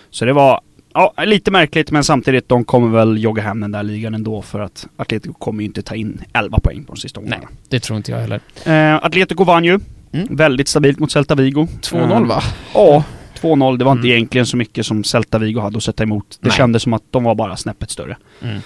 Så 0.10 0.26
det 0.26 0.34
var, 0.34 0.62
ja, 0.94 1.14
lite 1.26 1.52
märkligt 1.52 1.92
men 1.92 2.04
samtidigt, 2.04 2.50
de 2.50 2.64
kommer 2.66 2.88
väl 2.98 3.24
jogga 3.24 3.44
hem 3.44 3.60
den 3.60 3.72
där 3.72 3.84
ligan 3.84 4.14
ändå 4.14 4.42
för 4.42 4.60
att 4.60 4.88
Atletico 4.98 5.34
kommer 5.34 5.62
ju 5.62 5.66
inte 5.66 5.82
ta 5.82 5.96
in 5.96 6.22
11 6.34 6.60
poäng 6.60 6.84
på 6.84 6.94
de 6.94 7.00
sista 7.00 7.22
Nej, 7.22 7.26
omgångarna. 7.34 7.58
det 7.70 7.80
tror 7.80 7.98
inte 7.98 8.12
jag 8.12 8.20
heller. 8.20 8.40
Eh, 8.66 9.06
Atletico 9.06 9.44
vann 9.44 9.64
ju. 9.64 9.80
Mm. 10.12 10.28
Väldigt 10.36 10.68
stabilt 10.68 11.00
mot 11.00 11.12
Celta 11.12 11.36
Vigo. 11.36 11.68
2-0 11.82 12.12
Eh, 12.22 12.28
va? 12.28 12.42
Ja, 12.74 13.04
2-0. 13.42 13.78
Det 13.78 13.86
var 13.86 13.92
inte 13.92 14.08
Mm. 14.08 14.16
egentligen 14.16 14.46
så 14.46 14.58
mycket 14.58 14.86
som 14.86 15.04
Celta 15.04 15.38
Vigo 15.38 15.60
hade 15.60 15.78
att 15.78 15.84
sätta 15.84 16.04
emot. 16.04 16.38
Det 16.42 16.48
Nej. 16.48 16.58
kändes 16.58 16.84
som 16.84 16.94
att 16.94 17.04
de 17.12 17.24
var 17.24 17.36
bara 17.36 17.58
snäppet 17.58 17.92
större. 17.92 18.18
Mm. 18.42 18.58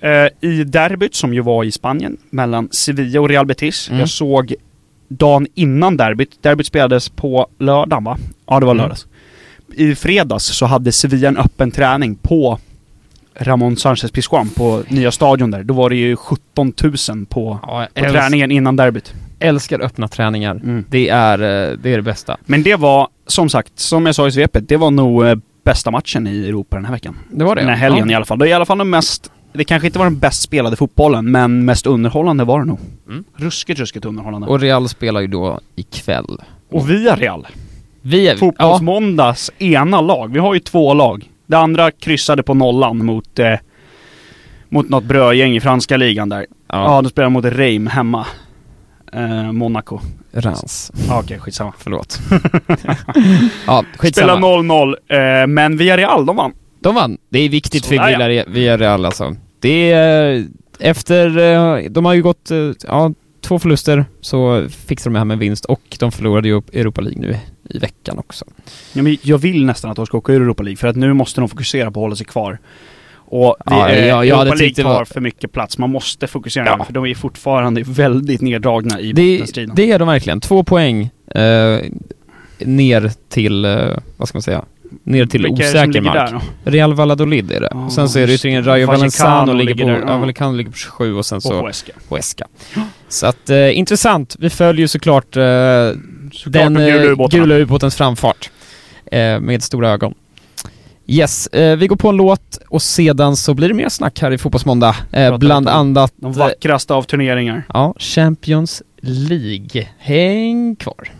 Eh, 0.00 0.50
I 0.50 0.64
derbyt, 0.64 1.14
som 1.14 1.34
ju 1.34 1.40
var 1.40 1.64
i 1.64 1.72
Spanien, 1.72 2.16
mellan 2.30 2.68
Sevilla 2.72 3.20
och 3.20 3.28
Real 3.28 3.46
Betis. 3.46 3.88
Mm. 3.88 4.00
Jag 4.00 4.08
såg 4.08 4.54
dagen 5.08 5.46
innan 5.54 5.96
derbyt. 5.96 6.42
Derbyt 6.42 6.66
spelades 6.66 7.08
på 7.08 7.46
lördagen 7.58 8.04
va? 8.04 8.18
Ja, 8.46 8.60
det 8.60 8.66
var 8.66 8.72
Mm. 8.74 8.82
lördags. 8.82 9.06
I 9.76 9.94
fredags 9.94 10.44
så 10.44 10.66
hade 10.66 10.92
Sevilla 10.92 11.28
en 11.28 11.36
öppen 11.36 11.70
träning 11.70 12.14
på 12.14 12.58
Ramon 13.36 13.76
Sanchez 13.76 14.10
Pizjuan 14.10 14.48
på 14.48 14.82
nya 14.88 15.12
stadion 15.12 15.50
där. 15.50 15.62
Då 15.62 15.74
var 15.74 15.90
det 15.90 15.96
ju 15.96 16.16
17 16.16 16.72
000 17.08 17.26
på, 17.26 17.58
Ja, 17.62 17.86
på 17.94 18.04
träningen 18.04 18.50
innan 18.50 18.76
derbyt. 18.76 19.14
älskar 19.38 19.80
öppna 19.80 20.08
träningar. 20.08 20.54
Mm. 20.54 20.84
Det 20.88 21.08
är, 21.08 21.38
eh, 21.38 21.78
det 21.78 21.92
är 21.92 21.96
det 21.96 22.02
bästa. 22.02 22.36
Men 22.46 22.62
det 22.62 22.76
var, 22.76 23.08
som 23.26 23.48
sagt, 23.48 23.78
som 23.78 24.06
jag 24.06 24.14
sa 24.14 24.28
i 24.28 24.32
svepet, 24.32 24.68
det 24.68 24.76
var 24.76 24.90
nog 24.90 25.26
eh, 25.26 25.36
bästa 25.64 25.90
matchen 25.90 26.26
i 26.26 26.48
Europa 26.48 26.76
den 26.76 26.84
här 26.84 26.92
veckan. 26.92 27.18
Det 27.30 27.44
var 27.44 27.54
det? 27.54 27.60
Den 27.60 27.70
här 27.70 27.76
helgen 27.76 28.08
ja. 28.08 28.12
i 28.12 28.14
alla 28.14 28.24
fall. 28.24 28.38
Det 28.38 28.46
är 28.46 28.48
i 28.48 28.52
alla 28.52 28.66
fall 28.66 28.78
den 28.78 28.90
mest, 28.90 29.30
det 29.52 29.64
kanske 29.64 29.86
inte 29.86 29.98
var 29.98 30.06
den 30.06 30.18
bäst 30.18 30.42
spelade 30.42 30.76
fotbollen, 30.76 31.30
men 31.30 31.64
mest 31.64 31.86
underhållande 31.86 32.44
var 32.44 32.60
det 32.60 32.64
nog. 32.66 32.78
Mm. 33.08 33.24
Ruskigt, 33.36 33.80
ruskigt 33.80 34.04
underhållande. 34.04 34.46
Och 34.46 34.60
Real 34.60 34.88
spelar 34.88 35.20
ju 35.20 35.26
då 35.26 35.60
ikväll. 35.76 36.40
Och 36.70 36.90
via 36.90 37.16
Real. 37.16 37.46
Vi 38.06 38.28
är... 38.28 38.32
Ja, 38.32 38.38
Fotbollsmåndags 38.38 39.50
ena 39.58 40.00
lag. 40.00 40.32
Vi 40.32 40.38
har 40.38 40.54
ju 40.54 40.60
två 40.60 40.94
lag. 40.94 41.30
Det 41.46 41.56
andra 41.58 41.90
kryssade 41.90 42.42
på 42.42 42.54
nollan 42.54 43.04
mot, 43.04 43.38
eh, 43.38 43.54
mot 44.68 44.88
något 44.88 45.04
brödgäng 45.04 45.56
i 45.56 45.60
franska 45.60 45.96
ligan 45.96 46.28
där. 46.28 46.46
Ja, 46.68 46.84
ja, 46.84 47.02
de 47.02 47.08
spelar 47.10 47.28
mot 47.28 47.44
Reim 47.44 47.86
hemma. 47.86 48.26
Eh, 49.12 49.52
Monaco. 49.52 50.00
Rans. 50.32 50.92
Ja, 51.08 51.20
Okej, 51.20 51.38
skitsamma. 51.38 51.72
Förlåt. 51.78 52.20
ja, 53.66 53.84
Spelar 53.94 53.98
skitsamma. 53.98 54.46
0-0, 54.46 54.94
eh, 55.08 55.46
men 55.46 55.76
Villarreal, 55.76 56.26
de 56.26 56.36
vann. 56.36 56.52
De 56.80 56.94
vann. 56.94 57.18
Det 57.28 57.38
är 57.38 57.48
viktigt 57.48 57.86
för 57.86 57.96
Sådär, 57.96 58.10
ja. 58.10 58.16
Villarreal 58.18 58.52
Villarreal 58.52 59.04
alltså. 59.04 59.36
Det 59.60 59.92
är 59.92 60.44
efter, 60.78 61.38
eh, 61.38 61.90
de 61.90 62.04
har 62.04 62.14
ju 62.14 62.22
gått, 62.22 62.50
eh, 62.50 62.58
ja, 62.86 63.12
två 63.44 63.58
förluster 63.58 64.04
så 64.20 64.68
fixar 64.68 65.10
de 65.10 65.12
det 65.14 65.18
här 65.20 65.24
med 65.24 65.38
vinst 65.38 65.64
och 65.64 65.96
de 66.00 66.12
förlorade 66.12 66.48
ju 66.48 66.62
Europa 66.72 67.00
League 67.00 67.20
nu 67.20 67.36
i 67.70 67.78
veckan 67.78 68.18
också. 68.18 68.44
Ja, 68.92 69.02
men 69.02 69.16
jag 69.22 69.38
vill 69.38 69.64
nästan 69.66 69.90
att 69.90 69.96
de 69.96 70.06
ska 70.06 70.18
åka 70.18 70.32
ur 70.32 70.42
Europa 70.42 70.62
League 70.62 70.76
för 70.76 70.88
att 70.88 70.96
nu 70.96 71.12
måste 71.12 71.40
de 71.40 71.48
fokusera 71.48 71.90
på 71.90 72.00
att 72.00 72.04
hålla 72.04 72.16
sig 72.16 72.26
kvar. 72.26 72.58
Och 73.26 73.56
det, 73.66 73.74
Ja, 73.74 73.88
eh, 73.90 74.06
jag- 74.06 74.26
jag 74.26 74.40
Europa 74.40 74.54
League 74.54 74.74
tar 74.74 74.82
var- 74.84 75.04
för 75.04 75.20
mycket 75.20 75.52
plats. 75.52 75.78
Man 75.78 75.90
måste 75.90 76.26
fokusera 76.26 76.64
Ja. 76.78 76.84
för 76.84 76.92
de 76.92 77.06
är 77.06 77.14
fortfarande 77.14 77.82
väldigt 77.86 78.40
neddragna 78.40 79.00
i 79.00 79.12
Det, 79.12 79.32
bottenstriden. 79.38 79.74
det 79.76 79.90
är 79.90 79.98
de 79.98 80.08
verkligen. 80.08 80.40
Två 80.40 80.64
poäng 80.64 81.10
eh, 81.34 81.78
ner 82.58 83.10
till, 83.28 83.64
eh, 83.64 83.72
vad 84.16 84.28
ska 84.28 84.36
man 84.36 84.42
säga, 84.42 84.64
ner 85.04 85.26
till 85.26 85.42
Vilka 85.42 85.62
osäker 85.62 86.00
mark. 86.00 86.30
där? 86.30 86.40
Real 86.72 86.94
Valladolid 86.94 87.52
är 87.52 87.60
det. 87.60 87.68
Ja, 87.70 87.90
sen 87.90 88.08
så 88.08 88.18
är 88.18 88.26
det 88.26 88.42
det. 88.42 88.60
Rayo 88.60 88.86
Vallecano 88.86 89.52
ligger 89.52 89.74
på, 89.74 89.90
där, 89.90 90.04
ja. 90.06 90.16
Vallecano 90.18 90.52
ligger 90.56 90.70
på 90.70 90.76
27 90.76 91.14
och 91.14 91.26
sen 91.26 91.36
Och 91.36 91.42
så 91.42 91.62
Huesca. 91.62 91.92
Huesca. 92.10 92.46
Så 93.08 93.26
att, 93.26 93.50
eh, 93.50 93.78
intressant. 93.78 94.36
Vi 94.38 94.50
följer 94.50 94.86
såklart, 94.86 95.36
eh, 95.36 95.42
Såklart 96.32 96.52
den 96.52 96.76
eh, 96.76 97.02
ubåtarna. 97.12 97.44
gula 97.44 97.54
ubåtens 97.58 97.96
framfart. 97.96 98.50
Eh, 99.12 99.40
med 99.40 99.62
stora 99.62 99.90
ögon. 99.90 100.14
Yes, 101.06 101.46
eh, 101.46 101.76
vi 101.76 101.86
går 101.86 101.96
på 101.96 102.08
en 102.08 102.16
låt 102.16 102.58
och 102.68 102.82
sedan 102.82 103.36
så 103.36 103.54
blir 103.54 103.68
det 103.68 103.74
mer 103.74 103.88
snack 103.88 104.20
här 104.20 104.30
i 104.30 104.38
Fotbollsmåndag. 104.38 104.96
Eh, 105.12 105.38
bland 105.38 105.68
annat... 105.68 106.12
De 106.16 106.32
vackraste 106.32 106.94
av 106.94 107.02
turneringar. 107.02 107.62
Ja, 107.68 107.94
Champions 107.98 108.82
League. 109.02 109.88
Häng 109.98 110.76
kvar. 110.76 111.10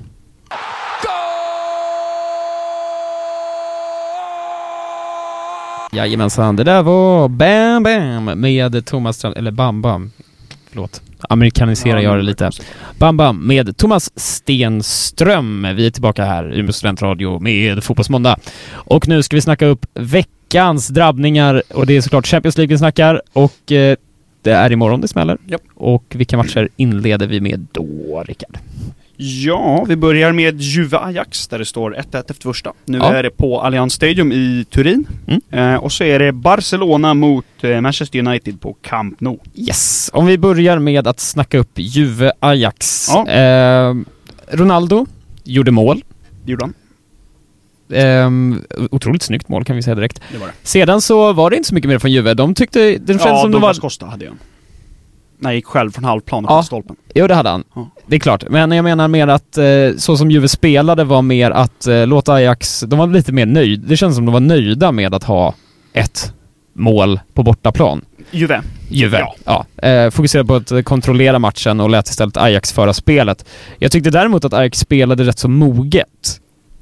Jajamensan, 5.95 6.57
det 6.57 6.65
där 6.65 6.83
var 6.83 7.29
Bam 7.29 7.83
Bam 7.83 8.41
med 8.41 8.87
Thomas 8.87 9.17
Strand, 9.17 9.37
eller 9.37 9.51
Bam 9.51 9.83
Bam. 9.83 10.11
Förlåt, 10.69 11.03
amerikaniserar 11.29 12.01
jag 12.01 12.17
det 12.17 12.23
lite. 12.23 12.51
Bam 12.99 13.17
Bam 13.17 13.47
med 13.47 13.77
Thomas 13.77 14.11
Stenström. 14.17 15.69
Vi 15.77 15.87
är 15.87 15.91
tillbaka 15.91 16.25
här 16.25 16.55
i 16.55 16.59
Umeå 16.59 16.73
Studentradio 16.73 17.39
med 17.39 17.85
Fotbollsmåndag. 17.85 18.37
Och 18.73 19.09
nu 19.09 19.23
ska 19.23 19.37
vi 19.37 19.41
snacka 19.41 19.67
upp 19.67 19.87
veckans 19.95 20.89
drabbningar 20.89 21.63
och 21.75 21.87
det 21.87 21.97
är 21.97 22.01
såklart 22.01 22.27
Champions 22.27 22.59
League 22.59 22.75
vi 22.75 22.79
snackar 22.79 23.23
och 23.33 23.73
eh, 23.73 23.97
det 24.43 24.53
är 24.53 24.73
imorgon 24.73 25.01
det 25.01 25.09
smäller. 25.09 25.39
Japp. 25.47 25.63
Och 25.75 26.05
vilka 26.09 26.37
matcher 26.37 26.69
inleder 26.77 27.27
vi 27.27 27.41
med 27.41 27.67
då, 27.73 28.23
Rickard? 28.27 28.59
Ja, 29.26 29.85
vi 29.88 29.97
börjar 29.97 30.33
med 30.33 30.61
Juve 30.61 30.99
Ajax 30.99 31.49
där 31.49 31.59
det 31.59 31.64
står 31.64 31.97
1-1 31.97 32.31
efter 32.31 32.43
första. 32.43 32.73
Nu 32.85 32.99
Ja. 32.99 33.12
är 33.14 33.23
det 33.23 33.31
på 33.31 33.61
Allianz 33.61 33.93
Stadium 33.95 34.33
i 34.33 34.66
Turin. 34.71 35.07
Mm. 35.26 35.73
Eh, 35.75 35.76
och 35.85 35.93
så 35.93 36.04
är 36.04 36.19
det 36.19 36.33
Barcelona 36.33 37.14
mot 37.14 37.45
eh, 37.61 37.81
Manchester 37.81 38.19
United 38.19 38.61
på 38.61 38.76
Camp 38.83 39.21
Nou. 39.21 39.38
Yes, 39.54 40.11
om 40.12 40.26
vi 40.26 40.38
börjar 40.38 40.78
med 40.78 41.07
att 41.07 41.21
snacka 41.21 41.59
upp 41.59 41.78
Juve-Ajax. 41.78 43.09
Ja. 43.09 43.28
Eh, 43.28 43.95
Ronaldo 44.49 45.07
gjorde 45.45 45.71
mål. 45.71 46.04
Det 46.45 46.50
gjorde 46.52 46.64
han. 46.64 46.75
Eh, 47.93 48.31
otroligt 48.90 49.23
snyggt 49.23 49.49
mål 49.49 49.64
kan 49.64 49.76
vi 49.76 49.83
säga 49.83 49.95
direkt. 49.95 50.21
Det 50.33 50.38
var 50.38 50.47
det. 50.47 50.52
Sedan 50.62 51.00
så 51.00 51.33
var 51.33 51.50
det 51.50 51.57
inte 51.57 51.69
så 51.69 51.75
mycket 51.75 51.88
mer 51.88 51.99
från 51.99 52.12
Juve. 52.12 52.35
De 52.35 52.54
tyckte, 52.54 52.78
det 52.81 53.07
kändes 53.07 53.25
ja, 53.25 53.43
som 53.43 53.50
de 53.52 53.62
var... 53.62 53.75
Costa 53.75 54.07
hade 54.07 54.25
jag. 54.25 54.35
Nej, 55.45 55.57
gick 55.57 55.67
själv 55.67 55.91
från 55.91 56.05
halvplan 56.05 56.45
och 56.45 56.53
Ja. 56.53 56.63
stolpen. 56.63 56.97
Jo, 57.15 57.27
det 57.27 57.35
hade 57.35 57.49
han. 57.51 57.65
Ja. 57.75 57.89
Det 58.07 58.17
är 58.17 58.21
klart. 58.21 58.45
Men 58.51 58.71
jag 58.71 58.83
menar 58.83 59.09
mer 59.09 59.29
att 59.29 59.59
eh, 59.59 59.65
så 59.97 60.17
som 60.17 60.31
Juve 60.31 60.49
spelade 60.49 61.05
var 61.05 61.23
mer 61.23 61.51
att 61.51 61.87
eh, 61.87 62.07
låta 62.07 62.33
Ajax, 62.33 62.81
de 62.81 62.99
var 62.99 63.07
lite 63.07 63.33
mer 63.33 63.47
nöjd. 63.47 63.81
Det 63.81 63.97
känns 63.97 64.17
som 64.17 64.25
de 64.27 64.33
var 64.33 64.41
nöjda 64.41 64.93
med 64.93 65.15
att 65.15 65.25
ha 65.25 65.55
ett 65.93 66.33
mål 66.75 67.21
på 67.35 67.43
bortaplan. 67.43 68.05
Juve. 68.31 68.63
Juve. 68.89 69.19
Ja. 69.45 69.65
Ja. 69.79 69.89
Eh, 69.89 70.11
fokuserade 70.11 70.47
på 70.47 70.55
att 70.55 70.85
kontrollera 70.85 71.39
matchen 71.39 71.81
och 71.81 71.91
lät 71.91 72.09
istället 72.09 72.37
Ajax 72.37 72.73
föra 72.73 72.93
spelet. 72.93 73.45
Jag 73.79 73.93
tyckte 73.93 74.11
däremot 74.11 74.45
att 74.45 74.53
Ajax 74.53 74.79
spelade 74.79 75.25
rätt 75.25 75.38
så 75.38 75.49
moget. 75.49 76.40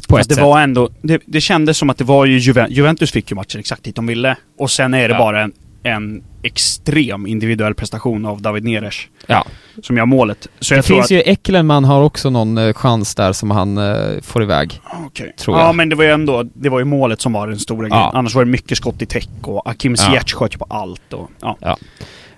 På 0.09 0.17
Fast 0.17 0.21
ett 0.23 0.29
det 0.29 0.35
sätt. 0.35 0.45
var 0.45 0.61
ändå, 0.61 0.89
det, 1.03 1.23
det 1.27 1.41
kändes 1.41 1.79
som 1.79 1.91
att 1.91 1.99
det 1.99 2.05
var 2.05 2.27
ju 2.27 2.39
Juve, 2.39 2.67
Juventus 2.71 3.13
fick 3.13 3.31
ju 3.31 3.35
matchen 3.35 3.61
exakt 3.61 3.83
dit 3.85 3.97
de 3.97 4.07
ville. 4.07 4.37
Och 4.59 4.71
sen 4.71 4.95
är 4.95 5.09
det 5.09 5.15
Ja. 5.15 5.19
bara 5.19 5.43
en, 5.43 5.53
en 5.83 6.23
extrem 6.43 7.27
individuell 7.27 7.75
prestation 7.75 8.27
av 8.27 8.43
David 8.43 8.65
Neres 8.65 8.95
Ja. 9.27 9.45
som 9.83 9.97
gör 9.97 10.07
målet. 10.07 10.49
Så 10.61 10.75
Det 10.75 10.83
tror 10.83 10.97
finns 10.97 11.05
att... 11.05 11.11
ju, 11.11 11.21
Eckelman 11.21 11.85
har 11.85 12.03
också 12.03 12.31
någon 12.31 12.59
eh, 12.59 12.73
chans 12.73 13.15
där 13.15 13.33
som 13.33 13.51
han 13.51 13.79
eh, 13.79 14.21
får 14.23 14.43
iväg. 14.43 14.81
Okej. 15.07 15.33
tror 15.39 15.57
Ja 15.59 15.67
jag. 15.67 15.75
men 15.75 15.89
det 15.89 15.97
var 15.97 16.05
ju 16.05 16.11
ändå, 16.11 16.43
det 16.55 16.69
var 16.69 16.79
ju 16.79 16.85
målet 16.85 17.21
som 17.21 17.33
var 17.33 17.49
den 17.49 17.59
stora 17.59 17.89
Ja. 17.89 17.95
grejen. 17.97 18.11
Annars 18.15 18.35
var 18.35 18.45
det 18.45 18.51
mycket 18.51 18.77
skott 18.79 19.03
i 19.03 19.07
täck 19.07 19.29
och 19.43 19.71
Akim 19.71 19.95
Ja. 19.99 20.05
Ziyech 20.05 20.33
sköt 20.35 20.55
ju 20.55 20.59
på 20.59 20.67
allt 20.71 21.13
och 21.13 21.31
ja. 21.41 21.77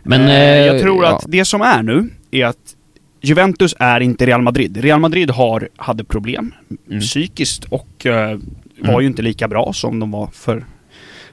Men 0.03 0.21
Eh, 0.21 0.31
eh, 0.31 0.57
jag 0.67 0.81
tror 0.83 1.05
ja. 1.05 1.17
att 1.17 1.25
det 1.29 1.45
som 1.45 1.61
är 1.61 1.83
nu 1.83 2.11
är 2.31 2.47
att 2.47 2.57
Juventus 3.23 3.75
är 3.79 4.01
inte 4.01 4.27
Real 4.27 4.43
Madrid. 4.43 4.77
Real 4.77 5.01
Madrid 5.01 5.31
har, 5.31 5.69
hade 5.77 6.05
problem 6.05 6.55
Mm. 6.89 7.01
psykiskt 7.01 7.65
och 7.65 8.07
eh, 8.07 8.39
var 8.79 8.89
Mm. 8.89 9.01
ju 9.01 9.07
inte 9.07 9.23
lika 9.23 9.49
bra 9.49 9.73
som 9.73 10.01
de 10.01 10.11
var 10.11 10.27
för 10.33 10.65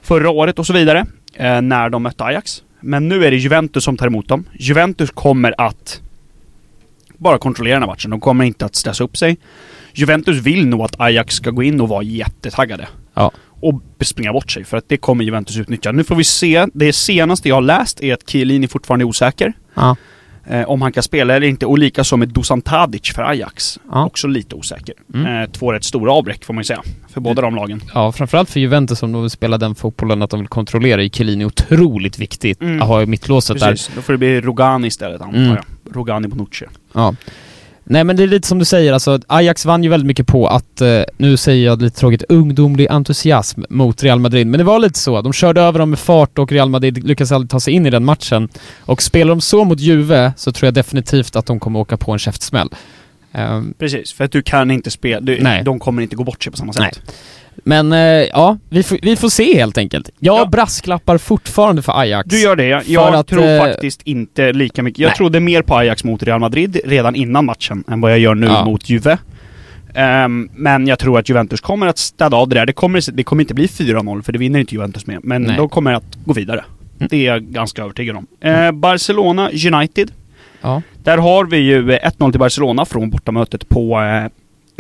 förra 0.02 0.30
året 0.30 0.60
och 0.60 0.66
så 0.68 0.74
vidare. 0.74 1.06
Eh, 1.34 1.62
när 1.62 1.90
de 1.90 2.04
mötte 2.04 2.24
Ajax. 2.24 2.64
Men 2.80 3.08
nu 3.08 3.26
är 3.26 3.32
det 3.32 3.38
Juventus 3.38 3.84
som 3.84 3.98
tar 3.98 4.08
emot 4.08 4.28
dem. 4.28 4.46
Juventus 4.54 5.12
kommer 5.12 5.62
att 5.62 6.02
bara 7.18 7.38
kontrollera 7.38 7.76
den 7.76 7.82
här 7.82 7.88
matchen. 7.88 8.12
De 8.12 8.20
kommer 8.20 8.46
inte 8.46 8.66
att 8.66 8.76
stressa 8.76 9.04
upp 9.04 9.18
sig. 9.18 9.38
Juventus 9.94 10.38
vill 10.42 10.68
nog 10.68 10.82
att 10.82 11.00
Ajax 11.00 11.36
ska 11.36 11.50
gå 11.50 11.64
in 11.64 11.82
och 11.82 11.90
vara 11.90 12.04
jättetaggade. 12.04 12.88
Ja. 13.14 13.32
Och 13.62 13.82
springa 14.02 14.34
bort 14.34 14.52
sig, 14.52 14.64
för 14.64 14.78
att 14.78 14.90
det 14.90 14.98
kommer 14.98 15.24
Juventus 15.24 15.58
utnyttja. 15.58 15.92
Nu 15.92 16.04
får 16.04 16.16
vi 16.16 16.24
se. 16.24 16.68
Det 16.74 16.94
senaste 16.94 17.50
jag 17.50 17.56
har 17.56 17.62
läst 17.62 18.04
är 18.04 18.14
att 18.14 18.30
Chiellini 18.30 18.68
fortfarande 18.68 19.04
är 19.04 19.08
osäker. 19.08 19.54
Ja. 19.74 19.96
Eh, 20.48 20.70
om 20.70 20.82
han 20.82 20.92
kan 20.92 21.04
spela 21.04 21.36
eller 21.36 21.48
inte. 21.48 21.66
Och 21.66 21.78
likaså 21.78 22.18
med 22.18 22.30
Dusan 22.30 22.62
Tadic 22.62 23.14
för 23.16 23.22
Ajax. 23.24 23.80
Ja. 23.92 24.06
Också 24.06 24.28
lite 24.28 24.56
osäker. 24.56 24.96
Mm. 25.14 25.42
Eh, 25.44 25.50
två 25.50 25.72
rätt 25.74 25.84
stora 25.84 26.12
avbräck 26.14 26.46
får 26.46 26.54
man 26.54 26.62
ju 26.62 26.66
säga. 26.66 26.82
För 27.10 27.22
båda 27.22 27.42
de 27.42 27.56
lagen. 27.56 27.82
Ja, 27.94 28.12
framförallt 28.12 28.50
för 28.50 28.60
Juventus 28.60 29.00
som 29.00 29.12
de 29.12 29.22
vill 29.22 29.30
spela 29.32 29.58
den 29.58 29.76
fotbollen 29.76 30.22
att 30.22 30.30
de 30.30 30.40
vill 30.40 30.50
kontrollera 30.50 31.04
är 31.04 31.10
Chiellini 31.10 31.46
otroligt 31.46 32.20
viktigt 32.20 32.62
Mm. 32.62 32.82
att 32.82 32.88
ha 32.88 33.02
i 33.02 33.06
mittlåset 33.06 33.60
där. 33.60 33.72
Precis. 33.72 33.92
Då 33.96 34.02
får 34.02 34.14
det 34.14 34.18
bli 34.18 34.42
Rogani 34.42 34.88
istället 34.88 35.22
antar 35.22 35.38
Mm. 35.40 35.50
jag. 35.56 35.96
Rogani 35.96 36.28
Bonucci. 36.28 36.66
Ja. 36.94 37.16
Nej 37.84 38.04
men 38.04 38.16
det 38.16 38.24
är 38.24 38.28
lite 38.28 38.48
som 38.48 38.60
du 38.60 38.66
säger, 38.66 38.94
alltså 38.94 39.20
Ajax 39.28 39.66
vann 39.66 39.84
ju 39.84 39.90
väldigt 39.90 40.08
mycket 40.08 40.28
på 40.28 40.48
att, 40.48 40.82
eh, 40.82 41.02
nu 41.18 41.38
säger 41.38 41.66
jag 41.66 41.82
lite 41.82 42.00
tråkigt, 42.00 42.24
ungdomlig 42.30 42.88
entusiasm 42.90 43.64
mot 43.70 44.04
Real 44.04 44.20
Madrid. 44.20 44.48
Men 44.48 44.58
det 44.58 44.64
var 44.64 44.80
lite 44.80 45.00
så, 45.00 45.22
de 45.22 45.34
körde 45.34 45.62
över 45.62 45.80
dem 45.80 45.90
med 45.90 46.00
fart 46.00 46.40
och 46.40 46.52
Real 46.52 46.70
Madrid 46.70 47.08
lyckades 47.08 47.32
aldrig 47.32 47.50
ta 47.50 47.60
sig 47.60 47.74
in 47.74 47.86
i 47.86 47.90
den 47.90 48.06
matchen. 48.06 48.50
Och 48.80 49.02
spelar 49.02 49.30
de 49.30 49.42
så 49.42 49.64
mot 49.64 49.80
Juve 49.80 50.34
så 50.38 50.52
tror 50.52 50.68
jag 50.68 50.74
definitivt 50.74 51.36
att 51.36 51.46
de 51.46 51.60
kommer 51.60 51.80
åka 51.80 51.98
på 51.98 52.12
en 52.12 52.20
käftsmäll. 52.20 52.70
Ehm, 53.34 53.74
Precis, 53.80 54.14
för 54.14 54.24
att 54.24 54.32
du 54.32 54.42
kan 54.42 54.72
inte 54.72 54.92
spela. 54.92 55.22
Du, 55.22 55.40
Nej. 55.42 55.64
De 55.64 55.80
kommer 55.80 56.02
inte 56.02 56.16
gå 56.16 56.24
bort 56.24 56.44
sig 56.44 56.52
på 56.52 56.58
samma 56.58 56.74
sätt. 56.74 56.82
Nej. 56.82 57.16
Men 57.64 57.92
eh, 57.94 58.00
ja, 58.00 58.58
vi, 58.70 58.84
får- 58.84 59.00
vi 59.02 59.16
får 59.16 59.30
se 59.30 59.58
helt 59.58 59.78
enkelt. 59.78 60.10
Jag 60.20 60.40
Ja. 60.40 60.46
brasklappar 60.46 61.18
fortfarande 61.18 61.82
för 61.82 62.00
Ajax. 62.00 62.30
Du 62.30 62.42
gör 62.42 62.56
det. 62.56 62.66
Jag, 62.68 62.84
jag 62.88 63.16
att, 63.16 63.28
tror 63.28 63.44
eh, 63.48 63.60
faktiskt 63.60 64.02
inte 64.04 64.54
lika 64.54 64.84
mycket. 64.84 65.00
Jag 65.00 65.08
nej. 65.10 65.16
trodde 65.18 65.40
mer 65.40 65.62
på 65.62 65.76
Ajax 65.76 66.04
mot 66.04 66.24
Real 66.24 66.40
Madrid 66.40 66.80
redan 66.86 67.16
innan 67.16 67.46
matchen 67.46 67.84
än 67.88 68.02
vad 68.02 68.12
jag 68.12 68.20
gör 68.20 68.36
nu 68.36 68.48
Ja. 68.48 68.66
mot 68.66 68.90
Juve. 68.90 69.18
Ehm, 69.94 70.50
men 70.56 70.88
jag 70.88 71.00
tror 71.00 71.20
att 71.20 71.30
Juventus 71.30 71.62
kommer 71.62 71.88
att 71.88 71.98
städa 71.98 72.38
av 72.38 72.50
det 72.50 72.56
där. 72.56 72.66
Det 72.66 72.74
kommer, 72.74 73.12
det 73.12 73.24
kommer 73.24 73.44
inte 73.44 73.54
bli 73.54 73.68
4-0 73.68 74.22
för 74.22 74.32
det 74.34 74.40
vinner 74.40 74.60
inte 74.60 74.76
Juventus 74.76 75.08
med. 75.08 75.20
Men 75.24 75.42
Nej. 75.44 75.58
de 75.58 75.70
kommer 75.70 75.94
att 75.94 76.18
gå 76.26 76.34
vidare. 76.34 76.64
Mm. 77.00 77.08
Det 77.12 77.18
är 77.28 77.32
jag 77.34 77.44
ganska 77.44 77.82
övertygad 77.84 78.16
om. 78.16 78.28
Eh, 78.42 78.72
Barcelona 78.72 79.50
United. 79.74 80.12
Ja. 80.62 80.82
Där 81.04 81.18
har 81.18 81.46
vi 81.46 81.58
ju 81.58 81.92
eh, 81.92 82.10
1-0 82.10 82.32
till 82.32 82.40
Barcelona 82.40 82.86
från 82.86 83.10
bortamötet 83.10 83.70
på, 83.70 84.02
eh, 84.02 84.28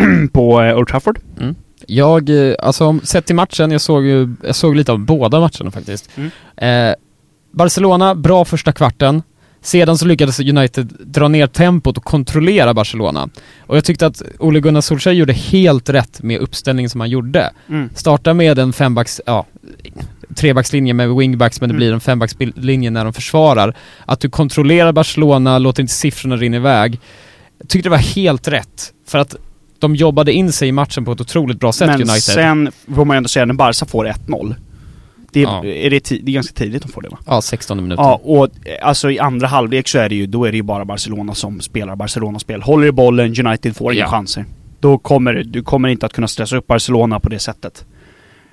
på 0.31 0.61
eh, 0.61 0.77
Old 0.77 0.87
Trafford. 0.87 1.19
Jag, 1.87 2.29
eh, 2.29 2.55
alltså 2.59 2.99
sett 3.03 3.25
till 3.25 3.35
matchen, 3.35 3.71
jag 3.71 3.81
såg 3.81 4.05
ju, 4.05 4.35
jag 4.43 4.55
såg 4.55 4.75
lite 4.75 4.91
av 4.91 4.99
båda 4.99 5.39
matcherna 5.39 5.71
faktiskt. 5.71 6.09
Mm. 6.15 6.31
Eh, 6.89 6.95
Barcelona, 7.51 8.15
bra 8.15 8.45
första 8.45 8.71
kvarten. 8.71 9.23
Sedan 9.63 9.97
så 9.97 10.05
lyckades 10.05 10.39
United 10.39 10.93
dra 10.99 11.27
ner 11.27 11.47
tempot 11.47 11.97
och 11.97 12.03
kontrollera 12.03 12.73
Barcelona. 12.73 13.29
Och 13.59 13.77
jag 13.77 13.85
tyckte 13.85 14.05
att 14.05 14.21
Ole 14.39 14.59
Gunnar 14.59 14.81
Solskjaer 14.81 15.15
gjorde 15.15 15.33
helt 15.33 15.89
rätt 15.89 16.21
med 16.23 16.39
uppställningen 16.39 16.89
som 16.89 17.01
han 17.01 17.09
gjorde. 17.09 17.51
Mm. 17.69 17.89
Starta 17.95 18.33
med 18.33 18.59
en 18.59 18.73
fembacks, 18.73 19.21
ja, 19.25 19.45
trebackslinje 20.35 20.93
med 20.93 21.09
wingbacks 21.15 21.61
men 21.61 21.69
det 21.69 21.71
Mm. 21.73 21.77
blir 21.77 21.93
en 21.93 21.99
fembackslinje 21.99 22.89
när 22.89 23.03
de 23.03 23.13
försvarar. 23.13 23.75
Att 24.05 24.19
du 24.19 24.29
kontrollerar 24.29 24.91
Barcelona, 24.91 25.57
låter 25.59 25.81
inte 25.81 25.93
siffrorna 25.93 26.35
rinna 26.37 26.57
iväg. 26.57 26.99
Jag 27.59 27.69
tyckte 27.69 27.85
det 27.89 27.91
var 27.91 27.97
helt 28.15 28.47
rätt. 28.47 28.93
För 29.07 29.17
att 29.19 29.35
de 29.79 29.95
jobbade 29.95 30.33
in 30.33 30.51
sig 30.51 30.67
i 30.67 30.71
matchen 30.71 31.05
på 31.05 31.11
ett 31.11 31.21
otroligt 31.21 31.59
bra 31.59 31.71
sätt 31.71 31.87
Men 31.87 31.95
United. 32.01 32.21
sen 32.21 32.71
får 32.95 33.05
man 33.05 33.15
ju 33.15 33.17
ändå 33.17 33.29
säga 33.29 33.45
när 33.45 33.53
Barca 33.53 33.85
får 33.85 34.05
1-0. 34.07 34.55
Det, 35.33 35.39
är- 35.39 35.43
Ja. 35.43 35.65
är 35.65 35.89
det, 35.89 36.09
det 36.09 36.31
är 36.31 36.33
ganska 36.33 36.53
tidigt 36.53 36.81
de 36.83 36.91
får 36.91 37.01
det 37.01 37.09
va? 37.09 37.17
Ja, 37.27 37.41
16 37.41 37.83
minuter. 37.83 38.03
Ja, 38.03 38.21
och 38.23 38.49
alltså 38.81 39.11
i 39.11 39.19
andra 39.19 39.47
halvlek 39.47 39.87
så 39.87 39.97
är 39.99 40.09
det 40.09 40.15
ju, 40.15 40.25
då 40.27 40.45
är 40.45 40.51
det 40.51 40.57
ju 40.57 40.63
bara 40.63 40.85
Barcelona 40.85 41.33
som 41.35 41.59
spelar 41.61 41.95
Barcelona-spel. 41.95 42.61
Håller 42.61 42.87
i 42.87 42.91
bollen, 42.91 43.25
United 43.47 43.75
får 43.75 43.93
inga 43.93 44.01
Ja. 44.01 44.07
chanser. 44.07 44.45
Då 44.79 44.97
kommer 44.97 45.33
du 45.33 45.63
kommer 45.63 45.89
inte 45.89 46.05
att 46.05 46.13
kunna 46.13 46.27
stressa 46.27 46.57
upp 46.57 46.67
Barcelona 46.67 47.19
på 47.19 47.29
det 47.29 47.39
sättet. 47.39 47.85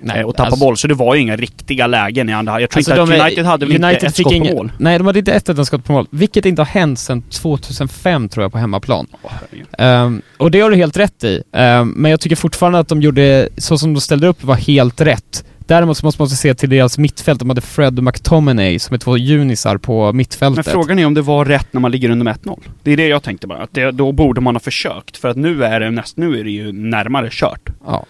Nej, 0.01 0.19
eh, 0.19 0.25
och 0.25 0.35
tappa 0.35 0.47
alltså- 0.49 0.65
boll, 0.65 0.77
så 0.77 0.87
det 0.87 0.93
var 0.93 1.15
ju 1.15 1.21
inga 1.21 1.35
riktiga 1.35 1.87
lägen 1.87 2.29
i 2.29 2.33
andra 2.33 2.51
halvlek. 2.51 2.63
Jag 2.77 2.85
tror 2.85 2.93
Alltså, 3.03 3.13
inte 3.13 3.15
att 3.15 3.19
är- 3.19 3.25
United 3.25 3.45
hade 3.45 3.65
väl 3.65 3.75
United 3.75 3.93
inte 3.93 4.05
ett 4.07 4.15
skott 4.15 4.49
på 4.49 4.55
mål. 4.55 4.71
Nej, 4.77 4.97
de 4.97 5.07
hade 5.07 5.19
inte 5.19 5.31
ett 5.33 5.49
enda 5.49 5.65
skott 5.65 5.83
på 5.85 5.91
mål. 5.93 6.07
Vilket 6.11 6.45
inte 6.45 6.61
har 6.61 6.67
hänt 6.67 6.99
sedan 6.99 7.21
2005 7.21 8.29
tror 8.29 8.43
jag 8.43 8.51
på 8.51 8.57
hemmaplan. 8.57 9.07
Herregud. 9.23 9.67
Ehm, 9.77 10.21
och 10.37 10.51
det 10.51 10.59
har 10.59 10.69
du 10.69 10.75
helt 10.75 10.97
rätt 10.97 11.23
i. 11.23 11.43
Ehm, 11.53 11.89
men 11.89 12.11
jag 12.11 12.19
tycker 12.19 12.35
fortfarande 12.35 12.79
att 12.79 12.87
de 12.87 13.01
gjorde, 13.01 13.49
så 13.57 13.77
som 13.77 13.93
de 13.93 14.01
ställde 14.01 14.27
upp 14.27 14.43
var 14.43 14.55
helt 14.55 15.01
rätt. 15.01 15.45
Däremot 15.67 15.97
så 15.97 16.05
måste 16.05 16.21
man 16.21 16.29
se 16.29 16.53
till 16.53 16.69
deras 16.69 16.97
mittfält. 16.97 17.39
De 17.39 17.49
hade 17.49 17.61
Fred 17.61 17.97
och 17.97 18.03
McTominay 18.03 18.79
som 18.79 18.93
är 18.93 18.97
två 18.97 19.17
junisar 19.17 19.77
på 19.77 20.05
Men 20.05 20.17
mittfältet. 20.17 20.67
frågan 20.67 20.99
är 20.99 21.05
om 21.05 21.13
det 21.13 21.21
var 21.21 21.45
rätt 21.45 21.67
när 21.73 21.81
man 21.81 21.91
ligger 21.91 22.09
under 22.09 22.23
med 22.23 22.31
1-0. 22.35 22.59
Det 22.83 22.91
är 22.91 22.97
det 22.97 23.07
jag 23.07 23.23
tänkte 23.23 23.47
bara, 23.47 23.59
att 23.63 23.73
det, 23.73 23.91
då 23.91 24.11
borde 24.11 24.41
man 24.41 24.55
ha 24.55 24.59
försökt. 24.59 25.17
För 25.17 25.27
att 25.29 25.37
nu 25.37 25.63
är 25.63 25.79
det 25.79 25.91
näst, 25.91 26.17
nu 26.17 26.39
är 26.39 26.43
det 26.43 26.49
ju 26.51 26.71
närmare 26.71 27.27
kört. 27.31 27.69
Ja. 27.85 28.05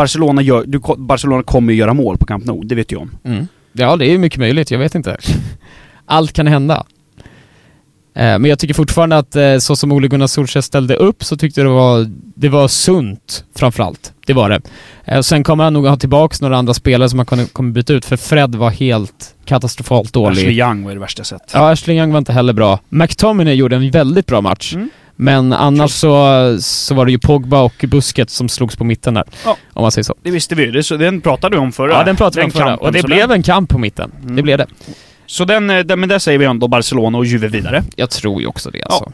Barcelona, 0.00 0.42
gör, 0.42 0.64
du, 0.66 0.80
Barcelona 0.98 1.42
kommer 1.42 1.72
ju 1.72 1.78
göra 1.78 1.94
mål 1.94 2.18
på 2.18 2.26
Camp 2.26 2.44
Nou, 2.44 2.64
det 2.64 2.74
vet 2.74 2.92
jag 2.92 3.00
om. 3.02 3.10
Mm. 3.24 3.46
Ja, 3.72 3.96
det 3.96 4.06
är 4.06 4.18
mycket 4.18 4.38
möjligt. 4.38 4.70
Jag 4.70 4.78
vet 4.78 4.94
inte. 4.94 5.16
Allt 6.06 6.32
kan 6.32 6.46
hända. 6.46 6.84
Eh, 8.14 8.38
Men 8.38 8.44
jag 8.44 8.58
tycker 8.58 8.74
fortfarande 8.74 9.18
att 9.18 9.36
eh, 9.36 9.58
så 9.58 9.76
som 9.76 9.92
Ole 9.92 10.08
Gunnar 10.08 10.26
Solskjaer 10.26 10.62
ställde 10.62 10.94
upp 10.96 11.24
så 11.24 11.36
tyckte 11.36 11.60
jag 11.60 11.70
det 11.70 11.74
var, 11.74 12.06
det 12.34 12.48
var 12.48 12.68
sunt 12.68 13.44
framförallt. 13.56 14.12
Det 14.26 14.32
var 14.32 14.48
det. 14.50 14.60
Eh, 15.04 15.18
och 15.18 15.24
Sen 15.24 15.44
kommer 15.44 15.64
han 15.64 15.72
nog 15.72 15.86
ha 15.86 15.96
tillbaks 15.96 16.40
några 16.40 16.56
andra 16.58 16.74
spelare 16.74 17.08
som 17.08 17.18
han 17.18 17.26
kommer- 17.26 17.44
kommer 17.46 17.72
byta 17.72 17.92
ut, 17.92 18.04
för 18.04 18.16
Fred 18.16 18.54
var 18.54 18.70
helt 18.70 19.34
katastrofalt 19.44 20.12
dålig. 20.12 20.38
Ashley 20.38 20.58
Young 20.58 20.84
var 20.84 20.94
det 20.94 21.00
värsta 21.00 21.20
jag 21.20 21.26
sett. 21.26 21.50
Ja, 21.54 21.70
Ashley 21.70 21.96
Young 21.96 22.12
var 22.12 22.18
inte 22.18 22.32
heller 22.32 22.52
bra. 22.52 22.78
McTominay 22.88 23.54
gjorde 23.54 23.76
en 23.76 23.90
väldigt 23.90 24.26
bra 24.26 24.40
match. 24.40 24.74
Mm. 24.74 24.90
Men 25.22 25.52
annars 25.52 25.90
så, 25.90 26.56
så 26.60 26.94
var 26.94 27.06
det 27.06 27.12
ju 27.12 27.18
Pogba 27.18 27.62
och 27.62 27.84
Busquets 27.88 28.34
som 28.34 28.48
slogs 28.48 28.76
på 28.76 28.84
mitten 28.84 29.14
där. 29.14 29.24
Ja. 29.44 29.56
Om 29.72 29.82
man 29.82 29.92
säger 29.92 30.04
så. 30.04 30.14
Det 30.22 30.30
visste 30.30 30.54
vi 30.54 30.64
ju, 30.64 30.82
den 30.98 31.20
pratade 31.20 31.56
vi 31.56 31.60
om 31.60 31.72
förra. 31.72 31.92
Ja, 31.92 32.04
den 32.04 32.16
pratade 32.16 32.40
vi 32.40 32.44
om 32.44 32.50
förra. 32.50 32.76
Och 32.76 32.92
det 32.92 33.02
blev 33.02 33.28
den, 33.28 33.30
en 33.30 33.42
kamp 33.42 33.70
på 33.70 33.78
mitten. 33.78 34.12
Mm. 34.22 34.36
Det 34.36 34.42
blev 34.42 34.58
det. 34.58 34.66
Så 35.26 35.44
den, 35.44 35.70
eh, 35.70 35.78
den, 35.78 36.00
men 36.00 36.08
där 36.08 36.18
säger 36.18 36.38
vi 36.38 36.44
ändå 36.44 36.68
Barcelona 36.68 37.18
och 37.18 37.26
Juve 37.26 37.48
vidare. 37.48 37.82
Jag 37.96 38.10
tror 38.10 38.40
ju 38.40 38.46
också 38.46 38.70
det 38.70 38.82
alltså. 38.82 39.12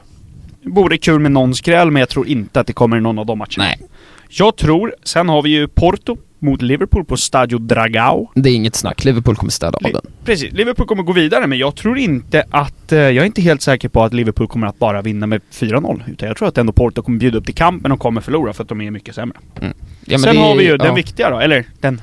Vore 0.64 0.98
kul 0.98 1.20
med 1.20 1.32
någon 1.32 1.54
skräll, 1.54 1.90
men 1.90 2.00
jag 2.00 2.08
tror 2.08 2.28
inte 2.28 2.60
att 2.60 2.66
det 2.66 2.72
kommer 2.72 2.96
i 2.96 3.00
någon 3.00 3.18
av 3.18 3.26
de 3.26 3.38
matcherna. 3.38 3.64
Nej. 3.64 3.80
Jag 4.28 4.56
tror, 4.56 4.94
sen 5.04 5.28
har 5.28 5.42
vi 5.42 5.50
ju 5.50 5.68
Porto 5.68 6.16
mot 6.38 6.62
Liverpool 6.62 7.04
på 7.04 7.16
Stadio 7.16 7.58
Dragao. 7.58 8.30
Det 8.34 8.50
är 8.50 8.54
inget 8.54 8.74
snack. 8.74 9.04
Liverpool 9.04 9.36
kommer 9.36 9.50
städa 9.50 9.78
av 9.84 9.92
den. 9.92 10.00
Precis, 10.24 10.52
Liverpool 10.52 10.86
kommer 10.86 11.02
gå 11.02 11.12
vidare, 11.12 11.46
men 11.46 11.58
jag 11.58 11.74
tror 11.76 11.98
inte 11.98 12.44
att... 12.50 12.92
eh, 12.92 12.98
Jag 12.98 13.16
är 13.16 13.24
inte 13.24 13.42
helt 13.42 13.62
säker 13.62 13.88
på 13.88 14.04
att 14.04 14.14
Liverpool 14.14 14.48
kommer 14.48 14.66
att 14.66 14.78
bara 14.78 15.02
vinna 15.02 15.26
med 15.26 15.40
4-0. 15.52 16.02
Utan 16.08 16.28
jag 16.28 16.36
tror 16.36 16.48
att 16.48 16.58
ändå 16.58 16.72
Porto 16.72 17.02
kommer 17.02 17.18
bjuda 17.18 17.38
upp 17.38 17.44
till 17.46 17.54
kampen 17.54 17.92
och 17.92 18.00
kommer 18.00 18.20
förlora 18.20 18.52
för 18.52 18.62
att 18.62 18.68
de 18.68 18.80
är 18.80 18.90
mycket 18.90 19.14
sämre. 19.14 19.38
Ja, 19.54 19.60
men 20.06 20.18
Sen 20.20 20.34
det 20.34 20.40
har 20.40 20.56
vi 20.56 20.64
ju 20.64 20.76
den 20.76 20.86
ja. 20.86 20.94
viktiga 20.94 21.30
då, 21.30 21.38
eller 21.38 21.64
den 21.80 22.00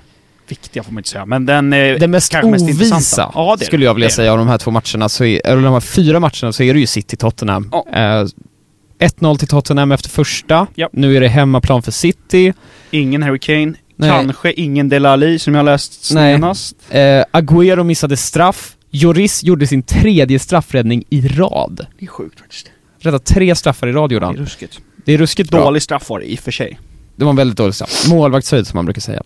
viktiga 0.47 0.83
får 0.83 0.91
man 0.91 0.99
inte 0.99 1.09
säga, 1.09 1.25
men 1.25 1.45
den... 1.45 1.73
eh, 1.73 1.99
Den 1.99 2.11
mest 2.11 2.31
kanske 2.31 2.49
mest 2.51 2.63
ovisa, 2.63 2.83
intressanta. 2.95 3.31
Ja, 3.35 3.55
det 3.59 3.65
skulle 3.65 3.85
jag 3.85 3.93
vilja 3.93 4.07
Det 4.07 4.13
säga, 4.13 4.31
av 4.31 4.37
de 4.37 4.47
här 4.47 4.57
två 4.57 4.71
matcherna, 4.71 5.09
så 5.09 5.23
är, 5.25 5.47
eller 5.47 5.61
de 5.61 5.73
här 5.73 5.79
fyra 5.79 6.19
matcherna, 6.19 6.51
så 6.53 6.63
är 6.63 6.73
det 6.73 6.79
ju 6.79 6.87
City-Tottenham. 6.87 7.69
Ja. 7.71 7.85
Eh, 7.93 8.25
1-0 8.99 9.37
till 9.37 9.47
Tottenham 9.47 9.91
efter 9.91 10.09
första. 10.09 10.67
Ja. 10.75 10.89
Nu 10.93 11.17
är 11.17 11.21
det 11.21 11.27
hemmaplan 11.27 11.81
för 11.83 11.91
City. 11.91 12.53
Ingen 12.91 13.23
Harry 13.23 13.39
Kane, 13.39 13.73
Nej. 13.95 14.09
kanske 14.09 14.53
ingen 14.53 14.89
Delali 14.89 15.39
som 15.39 15.55
jag 15.55 15.65
läst 15.65 16.11
Nej. 16.13 16.35
senast. 16.35 16.75
Eh, 16.89 17.23
Agüero 17.31 17.83
missade 17.83 18.17
straff. 18.17 18.75
Joris 18.91 19.43
gjorde 19.43 19.67
sin 19.67 19.83
tredje 19.83 20.39
straffräddning 20.39 21.03
i 21.09 21.27
rad. 21.27 21.85
Det 21.99 22.05
är 22.05 22.09
sjukt 22.09 22.39
faktiskt. 22.39 22.71
Räddat 22.99 23.25
tre 23.25 23.55
straffar 23.55 23.87
i 23.87 23.91
rad 23.91 24.11
gjorde 24.11 24.25
Det 24.25 24.27
är 24.29 24.35
han. 24.35 24.35
ruskigt. 24.45 24.79
Det 25.05 25.13
är 25.13 25.17
ruskigt 25.17 25.51
bra. 25.51 25.63
Dålig 25.63 25.81
straff 25.81 26.09
var 26.09 26.19
det 26.19 26.31
i 26.31 26.35
och 26.35 26.39
för 26.39 26.51
sig. 26.51 26.79
Det 27.15 27.23
var 27.23 27.29
en 27.29 27.35
väldigt 27.35 27.57
dålig 27.57 27.75
straff. 27.75 28.05
Målvaktshöjd 28.09 28.67
som 28.67 28.77
man 28.77 28.85
brukar 28.85 29.01
säga. 29.01 29.21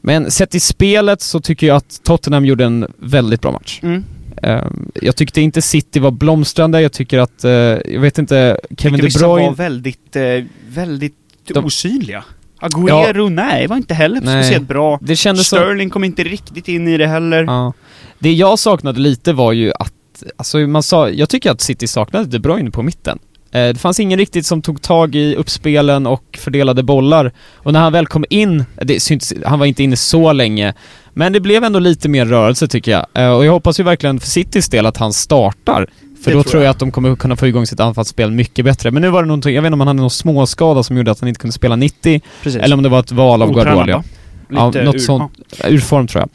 Men 0.00 0.30
sett 0.30 0.54
i 0.54 0.60
spelet 0.60 1.22
så 1.22 1.40
tycker 1.40 1.66
jag 1.66 1.76
att 1.76 2.00
Tottenham 2.02 2.44
gjorde 2.44 2.64
en 2.64 2.86
väldigt 2.98 3.40
bra 3.42 3.52
match. 3.52 3.80
Mm. 3.82 4.04
Ehm, 4.42 4.90
jag 5.02 5.16
tyckte 5.16 5.40
inte 5.40 5.62
City 5.62 6.00
var 6.00 6.10
blomstrande, 6.10 6.80
jag 6.82 6.92
tycker 6.92 7.18
att, 7.18 7.44
eh, 7.44 7.50
jag 7.50 8.00
vet 8.00 8.18
inte, 8.18 8.60
Kevin 8.78 9.00
De 9.00 9.08
Bruyne... 9.08 9.48
var 9.48 9.54
väldigt, 9.54 10.16
eh, 10.16 10.22
väldigt 10.68 11.14
De- 11.48 11.64
osynliga. 11.64 12.24
Agüero, 12.60 13.28
nej, 13.28 13.66
var 13.66 13.76
inte 13.76 13.94
heller 13.94 14.20
Nej. 14.20 14.42
speciellt 14.42 14.68
bra. 14.68 14.98
Det 15.02 15.16
kändes 15.16 15.48
som... 15.48 15.58
Sterling 15.58 15.90
kom 15.90 16.04
inte 16.04 16.24
riktigt 16.24 16.68
in 16.68 16.88
i 16.88 16.96
det 16.96 17.06
heller. 17.06 17.44
Ja. 17.44 17.72
Det 18.18 18.32
jag 18.32 18.58
saknade 18.58 19.00
lite 19.00 19.32
var 19.32 19.52
ju 19.52 19.72
att, 19.78 19.92
alltså 20.36 20.58
man 20.58 20.82
sa, 20.82 21.08
jag 21.08 21.28
tycker 21.28 21.50
att 21.50 21.60
City 21.60 21.86
saknade 21.86 22.24
De 22.26 22.38
Bruyne 22.38 22.70
på 22.70 22.82
mitten. 22.82 23.18
Eh, 23.52 23.68
det 23.68 23.78
fanns 23.78 24.00
ingen 24.00 24.18
riktigt 24.18 24.46
som 24.46 24.62
tog 24.62 24.82
tag 24.82 25.14
i 25.14 25.34
uppspelen 25.34 26.06
och 26.06 26.38
fördelade 26.38 26.82
bollar. 26.82 27.32
Och 27.54 27.72
när 27.72 27.80
han 27.80 27.92
väl 27.92 28.06
kom 28.06 28.24
in, 28.30 28.64
det 28.82 29.00
syntes, 29.00 29.34
han 29.44 29.58
var 29.58 29.66
inte 29.66 29.82
inne 29.82 29.96
så 29.96 30.32
länge, 30.32 30.74
men 31.14 31.32
det 31.32 31.40
blev 31.40 31.64
ändå 31.64 31.78
lite 31.78 32.08
mer 32.08 32.26
rörelse 32.26 32.68
tycker 32.68 32.90
jag. 32.90 33.06
Eh, 33.14 33.32
och 33.32 33.44
jag 33.44 33.52
hoppas 33.52 33.80
ju 33.80 33.84
verkligen 33.84 34.20
för 34.20 34.26
Citys 34.26 34.68
del 34.68 34.86
att 34.86 34.96
han 34.96 35.12
startar. 35.12 35.86
För 36.22 36.30
Det 36.30 36.36
då 36.36 36.42
tror 36.42 36.62
jag 36.62 36.66
jag. 36.68 36.70
att 36.70 36.78
de 36.78 36.90
kommer 36.90 37.16
kunna 37.16 37.36
få 37.36 37.46
igång 37.46 37.66
sitt 37.66 37.80
anfallsspel 37.80 38.30
mycket 38.30 38.64
bättre. 38.64 38.90
Men 38.90 39.02
nu 39.02 39.10
var 39.10 39.22
det 39.22 39.26
någonting, 39.28 39.54
jag 39.54 39.62
vet 39.62 39.66
inte 39.68 39.74
om 39.74 39.80
han 39.80 39.88
hade 39.88 40.00
någon 40.00 40.10
småskada 40.10 40.82
som 40.82 40.96
gjorde 40.96 41.10
att 41.10 41.20
han 41.20 41.28
inte 41.28 41.40
kunde 41.40 41.52
spela 41.52 41.76
90, 41.76 42.20
Precis. 42.42 42.60
eller 42.62 42.76
om 42.76 42.82
det 42.82 42.88
var 42.88 43.00
ett 43.00 43.12
val 43.12 43.42
av 43.42 43.54
va? 43.54 43.86
Ja, 43.86 44.02
något 44.48 44.76
ur- 44.76 44.98
sånt. 44.98 45.32
ja. 45.62 45.68
Ur 45.68 45.78
form 45.78 46.06
tror 46.06 46.20
jag. 46.22 46.30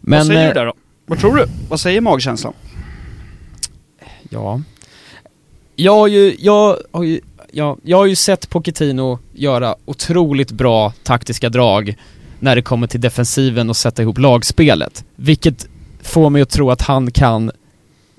Men... 0.00 0.18
Vad 0.18 0.26
säger 0.26 0.42
eh, 0.42 0.48
du 0.48 0.54
där 0.54 0.66
då? 0.66 0.74
Vad 1.06 1.18
tror 1.18 1.36
du? 1.36 1.46
Vad 1.68 1.80
säger 1.80 2.00
magkänslan? 2.00 2.52
Ja. 4.30 4.60
Jag 5.76 5.94
har 5.94 6.06
ju, 6.06 6.36
jag 6.38 6.76
har 6.92 7.02
ju, 7.02 7.20
ja, 7.52 7.76
jag 7.82 7.96
har 7.96 8.06
ju 8.06 8.14
sett 8.16 8.48
Pochettino 8.50 9.18
göra 9.32 9.74
otroligt 9.84 10.52
bra 10.52 10.92
taktiska 11.02 11.48
drag 11.48 11.96
när 12.40 12.56
det 12.56 12.62
kommer 12.62 12.86
till 12.86 13.00
defensiven 13.00 13.70
och 13.70 13.76
sätta 13.76 14.02
ihop 14.02 14.18
lagspelet. 14.18 15.04
Vilket 15.16 15.68
får 16.02 16.30
mig 16.30 16.42
att 16.42 16.50
tro 16.50 16.70
att 16.70 16.82
han 16.82 17.10
kan 17.10 17.50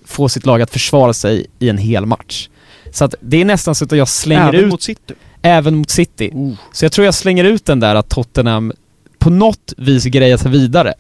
få 0.06 0.30
sitt 0.30 0.46
lag 0.46 0.62
att 0.62 0.72
försvara 0.72 1.14
sig 1.14 1.46
i 1.60 1.70
en 1.70 1.78
hel 1.78 2.06
match. 2.06 2.50
Så 2.92 3.06
att 3.06 3.16
det 3.20 3.42
är 3.42 3.46
nästan 3.46 3.76
så 3.76 3.86
att 3.86 3.92
jag 3.92 4.08
slänger 4.08 4.48
Även 4.54 4.64
ut, 4.66 4.72
mot 4.72 4.82
City. 4.82 5.14
även 5.42 5.76
mot 5.76 5.90
City. 5.90 6.30
Oh. 6.34 6.54
Så 6.72 6.86
jag 6.86 6.92
tror 6.92 7.06
jag 7.06 7.14
slänger 7.14 7.44
ut 7.44 7.66
den 7.66 7.80
där 7.80 7.96
att 7.96 8.10
Tottenham 8.10 8.72
på 9.20 9.30
något 9.30 9.74
vis 9.78 10.06
grejar 10.06 10.38
sig 10.38 10.52
vidare. 10.52 10.94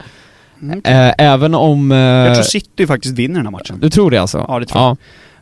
Mm. 0.61 0.81
Eh, 0.85 1.13
även 1.17 1.55
om... 1.55 1.91
Eh, 1.91 1.97
Jag 1.97 2.33
tror 2.35 2.43
City 2.43 2.87
faktiskt 2.87 3.13
vinner 3.15 3.35
den 3.35 3.45
här 3.45 3.51
matchen. 3.51 3.79
du 3.79 3.89
tror 3.89 4.11
det 4.11 4.17
alltså? 4.17 4.45
Ja, 4.47 4.59
det 4.59 4.65
tror 4.65 4.81
jag. 4.81 4.97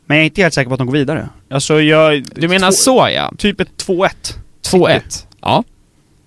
Men 0.05 0.17
jag 0.17 0.21
är 0.23 0.25
inte 0.25 0.41
helt 0.41 0.53
säker 0.53 0.67
på 0.69 0.73
att 0.73 0.77
de 0.77 0.87
går 0.87 0.93
vidare. 0.93 1.29
Alltså 1.51 1.81
jag... 1.81 2.25
Du 2.35 2.47
menar 2.47 2.67
två, 2.67 2.75
så 2.75 3.09
ja? 3.15 3.33
Typ 3.37 3.59
ett 3.59 3.85
2-1. 3.87 4.09
2-1? 4.71 5.25
Ja. 5.41 5.63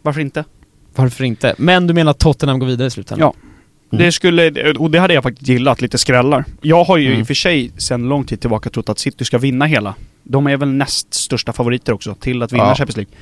Varför 0.03 0.21
inte? 0.21 0.45
Varför 0.95 1.25
inte? 1.25 1.55
Men 1.59 1.87
du 1.87 1.95
menar 1.95 2.11
att 2.11 2.19
Tottenham 2.19 2.59
går 2.59 2.67
vidare 2.67 2.87
i 2.87 2.91
slutändan? 2.91 3.33
Ja. 3.37 3.49
Mm. 3.95 4.05
Det 4.07 4.13
skulle, 4.13 4.73
och 4.73 4.91
det 4.91 4.99
hade 4.99 5.15
jag 5.15 5.23
faktiskt 5.23 5.49
gillat, 5.49 5.81
lite 5.83 5.99
skrällar. 5.99 6.45
Jag 6.61 6.85
har 6.85 6.97
ju 6.97 7.07
Mm. 7.07 7.21
i 7.21 7.23
och 7.23 7.27
för 7.27 7.35
sig 7.35 7.73
sedan 7.79 8.09
lång 8.09 8.25
tid 8.25 8.41
tillbaka 8.41 8.71
trott 8.71 8.89
att 8.89 8.99
City 8.99 9.25
ska 9.25 9.39
vinna 9.39 9.65
hela. 9.67 9.95
De 10.23 10.47
är 10.47 10.57
väl 10.57 10.69
näst 10.69 11.15
största 11.15 11.53
favoriter 11.53 11.93
också 11.93 12.15
till 12.15 12.43
att 12.43 12.53
vinna 12.53 12.65
Ja. 12.65 12.75
Champions 12.75 12.97
League. 12.97 13.13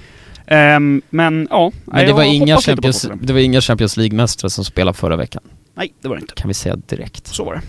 Ehm, 0.46 1.02
men 1.10 1.48
ja, 1.50 1.72
Men 1.84 2.06
det 2.06 2.12
var, 2.12 2.22
inga 2.22 2.56
Champions, 2.58 3.08
det 3.22 3.32
var 3.32 3.40
inga 3.40 3.60
Champions 3.60 3.96
League-mästare 3.96 4.50
som 4.50 4.64
spelade 4.64 4.98
förra 4.98 5.16
veckan. 5.16 5.42
Nej, 5.74 5.92
det 6.00 6.08
var 6.08 6.16
det 6.16 6.20
inte. 6.20 6.34
Kan 6.34 6.48
vi 6.48 6.54
säga 6.54 6.76
direkt. 6.76 7.26
Så 7.26 7.44
var 7.44 7.54
det. 7.54 7.60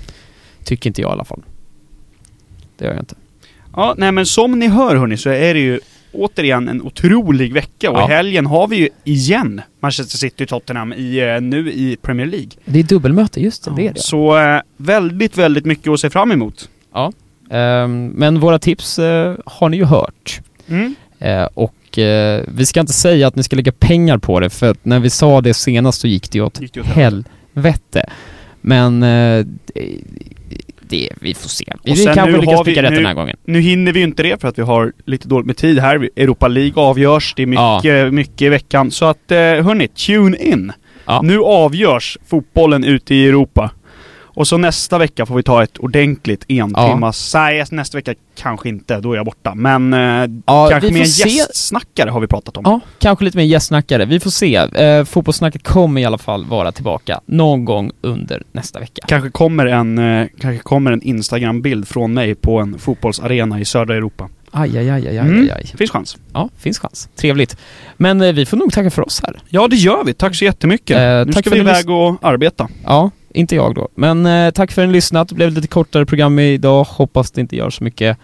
Tycker 0.65 0.89
inte 0.89 1.01
jag 1.01 1.09
i 1.09 1.13
alla 1.13 1.25
fall. 1.25 1.41
Det 2.77 2.85
gör 2.85 2.91
jag 2.93 3.01
inte. 3.01 3.15
Ja, 3.75 3.95
nej 3.97 4.11
men 4.11 4.25
som 4.25 4.59
ni 4.59 4.67
hör 4.67 4.95
hörni 4.95 5.17
så 5.17 5.29
är 5.29 5.53
det 5.53 5.59
ju 5.59 5.79
återigen 6.13 6.69
en 6.69 6.81
otrolig 6.81 7.53
vecka 7.53 7.91
och 7.91 7.97
Ja. 7.97 8.09
i 8.09 8.13
helgen 8.13 8.45
har 8.45 8.67
vi 8.67 8.75
ju 8.75 8.89
igen 9.03 9.61
Manchester 9.79 10.17
City 10.17 10.43
och 10.43 10.47
Tottenham 10.49 10.93
i, 10.93 11.19
eh, 11.35 11.41
nu 11.41 11.71
i 11.71 11.97
Premier 12.01 12.27
League. 12.27 12.49
Det 12.65 12.79
är 12.79 12.83
dubbelmöte, 12.83 13.41
just 13.41 13.65
det. 13.65 13.71
Det 13.75 13.87
är 13.87 13.93
det. 13.93 13.99
Så 13.99 14.39
eh, 14.39 14.61
väldigt, 14.77 15.37
väldigt 15.37 15.65
mycket 15.65 15.87
att 15.87 15.99
se 15.99 16.09
fram 16.09 16.31
emot. 16.31 16.69
Ehm, 17.51 18.07
men 18.07 18.39
våra 18.39 18.59
tips 18.59 18.99
eh, 18.99 19.35
har 19.45 19.69
ni 19.69 19.77
ju 19.77 19.85
hört. 19.85 20.41
Mm. 20.67 20.95
Eh, 21.19 21.47
och 21.53 21.97
eh, 21.99 22.43
vi 22.47 22.65
ska 22.65 22.79
inte 22.79 22.93
säga 22.93 23.27
att 23.27 23.35
ni 23.35 23.43
ska 23.43 23.55
lägga 23.55 23.71
pengar 23.71 24.17
på 24.17 24.39
det, 24.39 24.49
för 24.49 24.71
att 24.71 24.85
när 24.85 24.99
vi 24.99 25.09
sa 25.09 25.41
det 25.41 25.53
senast 25.53 26.01
så 26.01 26.07
gick 26.07 26.31
det 26.31 26.37
ju 26.37 26.45
åt 26.45 26.61
Gick 26.61 26.73
det 26.73 26.79
åt 26.81 26.85
helvete. 26.87 28.05
Men 28.61 29.03
eh, 29.03 29.45
det, 30.93 31.09
vi 31.21 31.33
får 31.33 31.49
se. 31.49 31.65
Vi 31.83 31.91
Och 31.93 31.97
sen 31.97 32.13
kanske 32.13 32.31
nu 32.31 32.41
lyckas 32.41 32.59
vi- 32.59 32.63
pricka 32.63 32.83
rätt 32.83 32.89
nu- 32.89 32.95
den 32.97 33.05
här 33.05 33.13
gången. 33.13 33.37
Nu 33.45 33.59
hinner 33.59 33.91
vi 33.93 33.99
ju 33.99 34.05
inte 34.05 34.23
det 34.23 34.41
för 34.41 34.47
att 34.47 34.57
vi 34.57 34.61
har 34.61 34.93
lite 35.05 35.27
dåligt 35.27 35.45
med 35.47 35.57
tid 35.57 35.79
här. 35.79 36.09
Europa 36.15 36.47
League 36.47 36.83
avgörs, 36.83 37.33
det 37.37 37.43
är 37.43 37.45
mycket, 37.45 38.13
mycket 38.13 38.41
i 38.41 38.49
veckan. 38.49 38.91
Så 38.91 39.05
att 39.05 39.31
eh, 39.31 39.37
hörni, 39.37 39.87
tune 39.87 40.37
in! 40.37 40.71
Ja. 41.05 41.21
Nu 41.23 41.39
avgörs 41.39 42.17
fotbollen 42.27 42.83
ute 42.83 43.15
i 43.15 43.27
Europa. 43.27 43.71
Och 44.35 44.47
så 44.47 44.57
nästa 44.57 44.97
vecka 44.97 45.25
får 45.25 45.35
vi 45.35 45.43
ta 45.43 45.63
ett 45.63 45.77
ordentligt 45.77 46.45
entimmas... 46.47 47.33
Nej, 47.35 47.65
nästa 47.71 47.97
vecka 47.97 48.13
kanske 48.35 48.69
inte, 48.69 48.99
då 48.99 49.11
är 49.11 49.15
jag 49.15 49.25
borta. 49.25 49.55
Men 49.55 49.93
eh, 49.93 49.99
Ja, 50.45 50.67
kanske 50.71 50.91
med 50.91 51.01
en 51.01 51.07
se. 51.07 51.29
gästsnackare 51.29 52.09
har 52.09 52.19
vi 52.19 52.27
pratat 52.27 52.57
om. 52.57 52.63
Ja, 52.65 52.79
kanske 52.99 53.25
lite 53.25 53.37
mer 53.37 53.43
gästsnackare. 53.43 54.05
Vi 54.05 54.19
får 54.19 54.29
se. 54.29 54.55
Eh, 54.55 55.03
fotbollssnacket 55.05 55.63
kommer 55.63 56.01
i 56.01 56.05
alla 56.05 56.17
fall 56.17 56.45
vara 56.45 56.71
tillbaka 56.71 57.21
någon 57.25 57.65
gång 57.65 57.91
under 58.01 58.43
nästa 58.51 58.79
vecka. 58.79 59.05
Kanske 59.07 59.29
kommer 59.29 59.65
en, 59.65 59.97
eh, 59.97 60.27
kanske 60.39 60.63
kommer 60.63 60.91
en 60.91 61.01
Instagram-bild 61.01 61.87
från 61.87 62.13
mig 62.13 62.35
på 62.35 62.59
en 62.59 62.79
fotbollsarena 62.79 63.59
i 63.59 63.65
södra 63.65 63.95
Europa. 63.95 64.29
Aj, 64.55 64.77
aj, 64.77 64.89
aj, 64.89 65.07
aj, 65.07 65.17
aj, 65.19 65.27
Mm. 65.27 65.49
aj. 65.55 65.65
Finns 65.77 65.91
chans. 65.91 66.17
Ja, 66.33 66.49
finns 66.59 66.79
chans. 66.79 67.09
Trevligt. 67.15 67.57
Men 67.97 68.21
eh, 68.21 68.31
vi 68.33 68.45
får 68.45 68.57
nog 68.57 68.73
tacka 68.73 68.91
för 68.91 69.05
oss 69.05 69.21
här. 69.23 69.39
Ja, 69.49 69.67
det 69.67 69.75
gör 69.75 70.03
vi. 70.03 70.13
Tack 70.13 70.35
så 70.35 70.45
jättemycket. 70.45 70.97
Eh, 70.97 71.25
nu 71.25 71.33
ska 71.33 71.49
vi 71.49 71.57
iväg 71.59 71.89
och 71.89 72.15
arbeta. 72.21 72.67
Ja, 72.85 73.11
inte 73.33 73.55
jag 73.55 73.75
då. 73.75 73.89
Men 73.95 74.25
eh, 74.25 74.51
tack 74.51 74.71
för 74.71 74.81
att 74.81 74.87
ni 74.87 74.93
lyssnat. 74.93 75.29
Det 75.29 75.35
blev 75.35 75.47
ett 75.47 75.53
lite 75.53 75.67
kortare 75.67 76.05
program 76.05 76.39
idag. 76.39 76.83
Hoppas 76.83 77.31
det 77.31 77.41
inte 77.41 77.55
gör 77.55 77.69
så 77.69 77.83
mycket. 77.83 78.17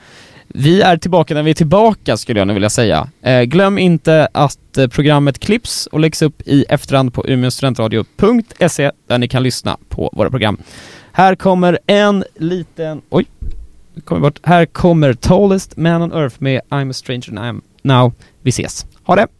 Vi 0.48 0.82
är 0.82 0.98
tillbaka 0.98 1.34
när 1.34 1.44
vi 1.44 1.50
är 1.50 1.56
tillbaka 1.56 2.18
skulle 2.18 2.40
jag 2.40 2.48
nu 2.48 2.54
vilja 2.54 2.70
säga. 2.70 3.08
Eh, 3.22 3.42
glöm 3.42 3.78
inte 3.78 4.28
att 4.34 4.78
eh, 4.78 4.88
programmet 4.88 5.40
klipps 5.40 5.86
och 5.88 6.00
läggs 6.00 6.22
upp 6.22 6.42
i 6.46 6.66
efterhand 6.70 7.14
på 7.14 7.28
umeåstudentradio.se 7.28 8.92
där 9.08 9.18
ni 9.18 9.28
kan 9.28 9.44
lyssna 9.44 9.78
på 9.90 10.10
våra 10.14 10.30
program. 10.30 10.58
Här 11.12 11.36
kommer 11.36 11.80
en 11.88 12.24
liten... 12.36 13.02
Oj! 13.10 13.26
nu 13.94 14.02
Kommer 14.02 14.22
bort. 14.22 14.40
Här 14.44 14.66
kommer 14.66 15.14
Tallest 15.14 15.78
Man 15.78 16.02
on 16.02 16.12
Earth 16.14 16.36
med 16.40 16.62
I'm 16.70 16.90
a 16.90 16.94
stranger 16.94 17.62
now. 17.82 18.14
Vi 18.42 18.50
ses. 18.50 18.86
Ha 19.04 19.16
det! 19.16 19.39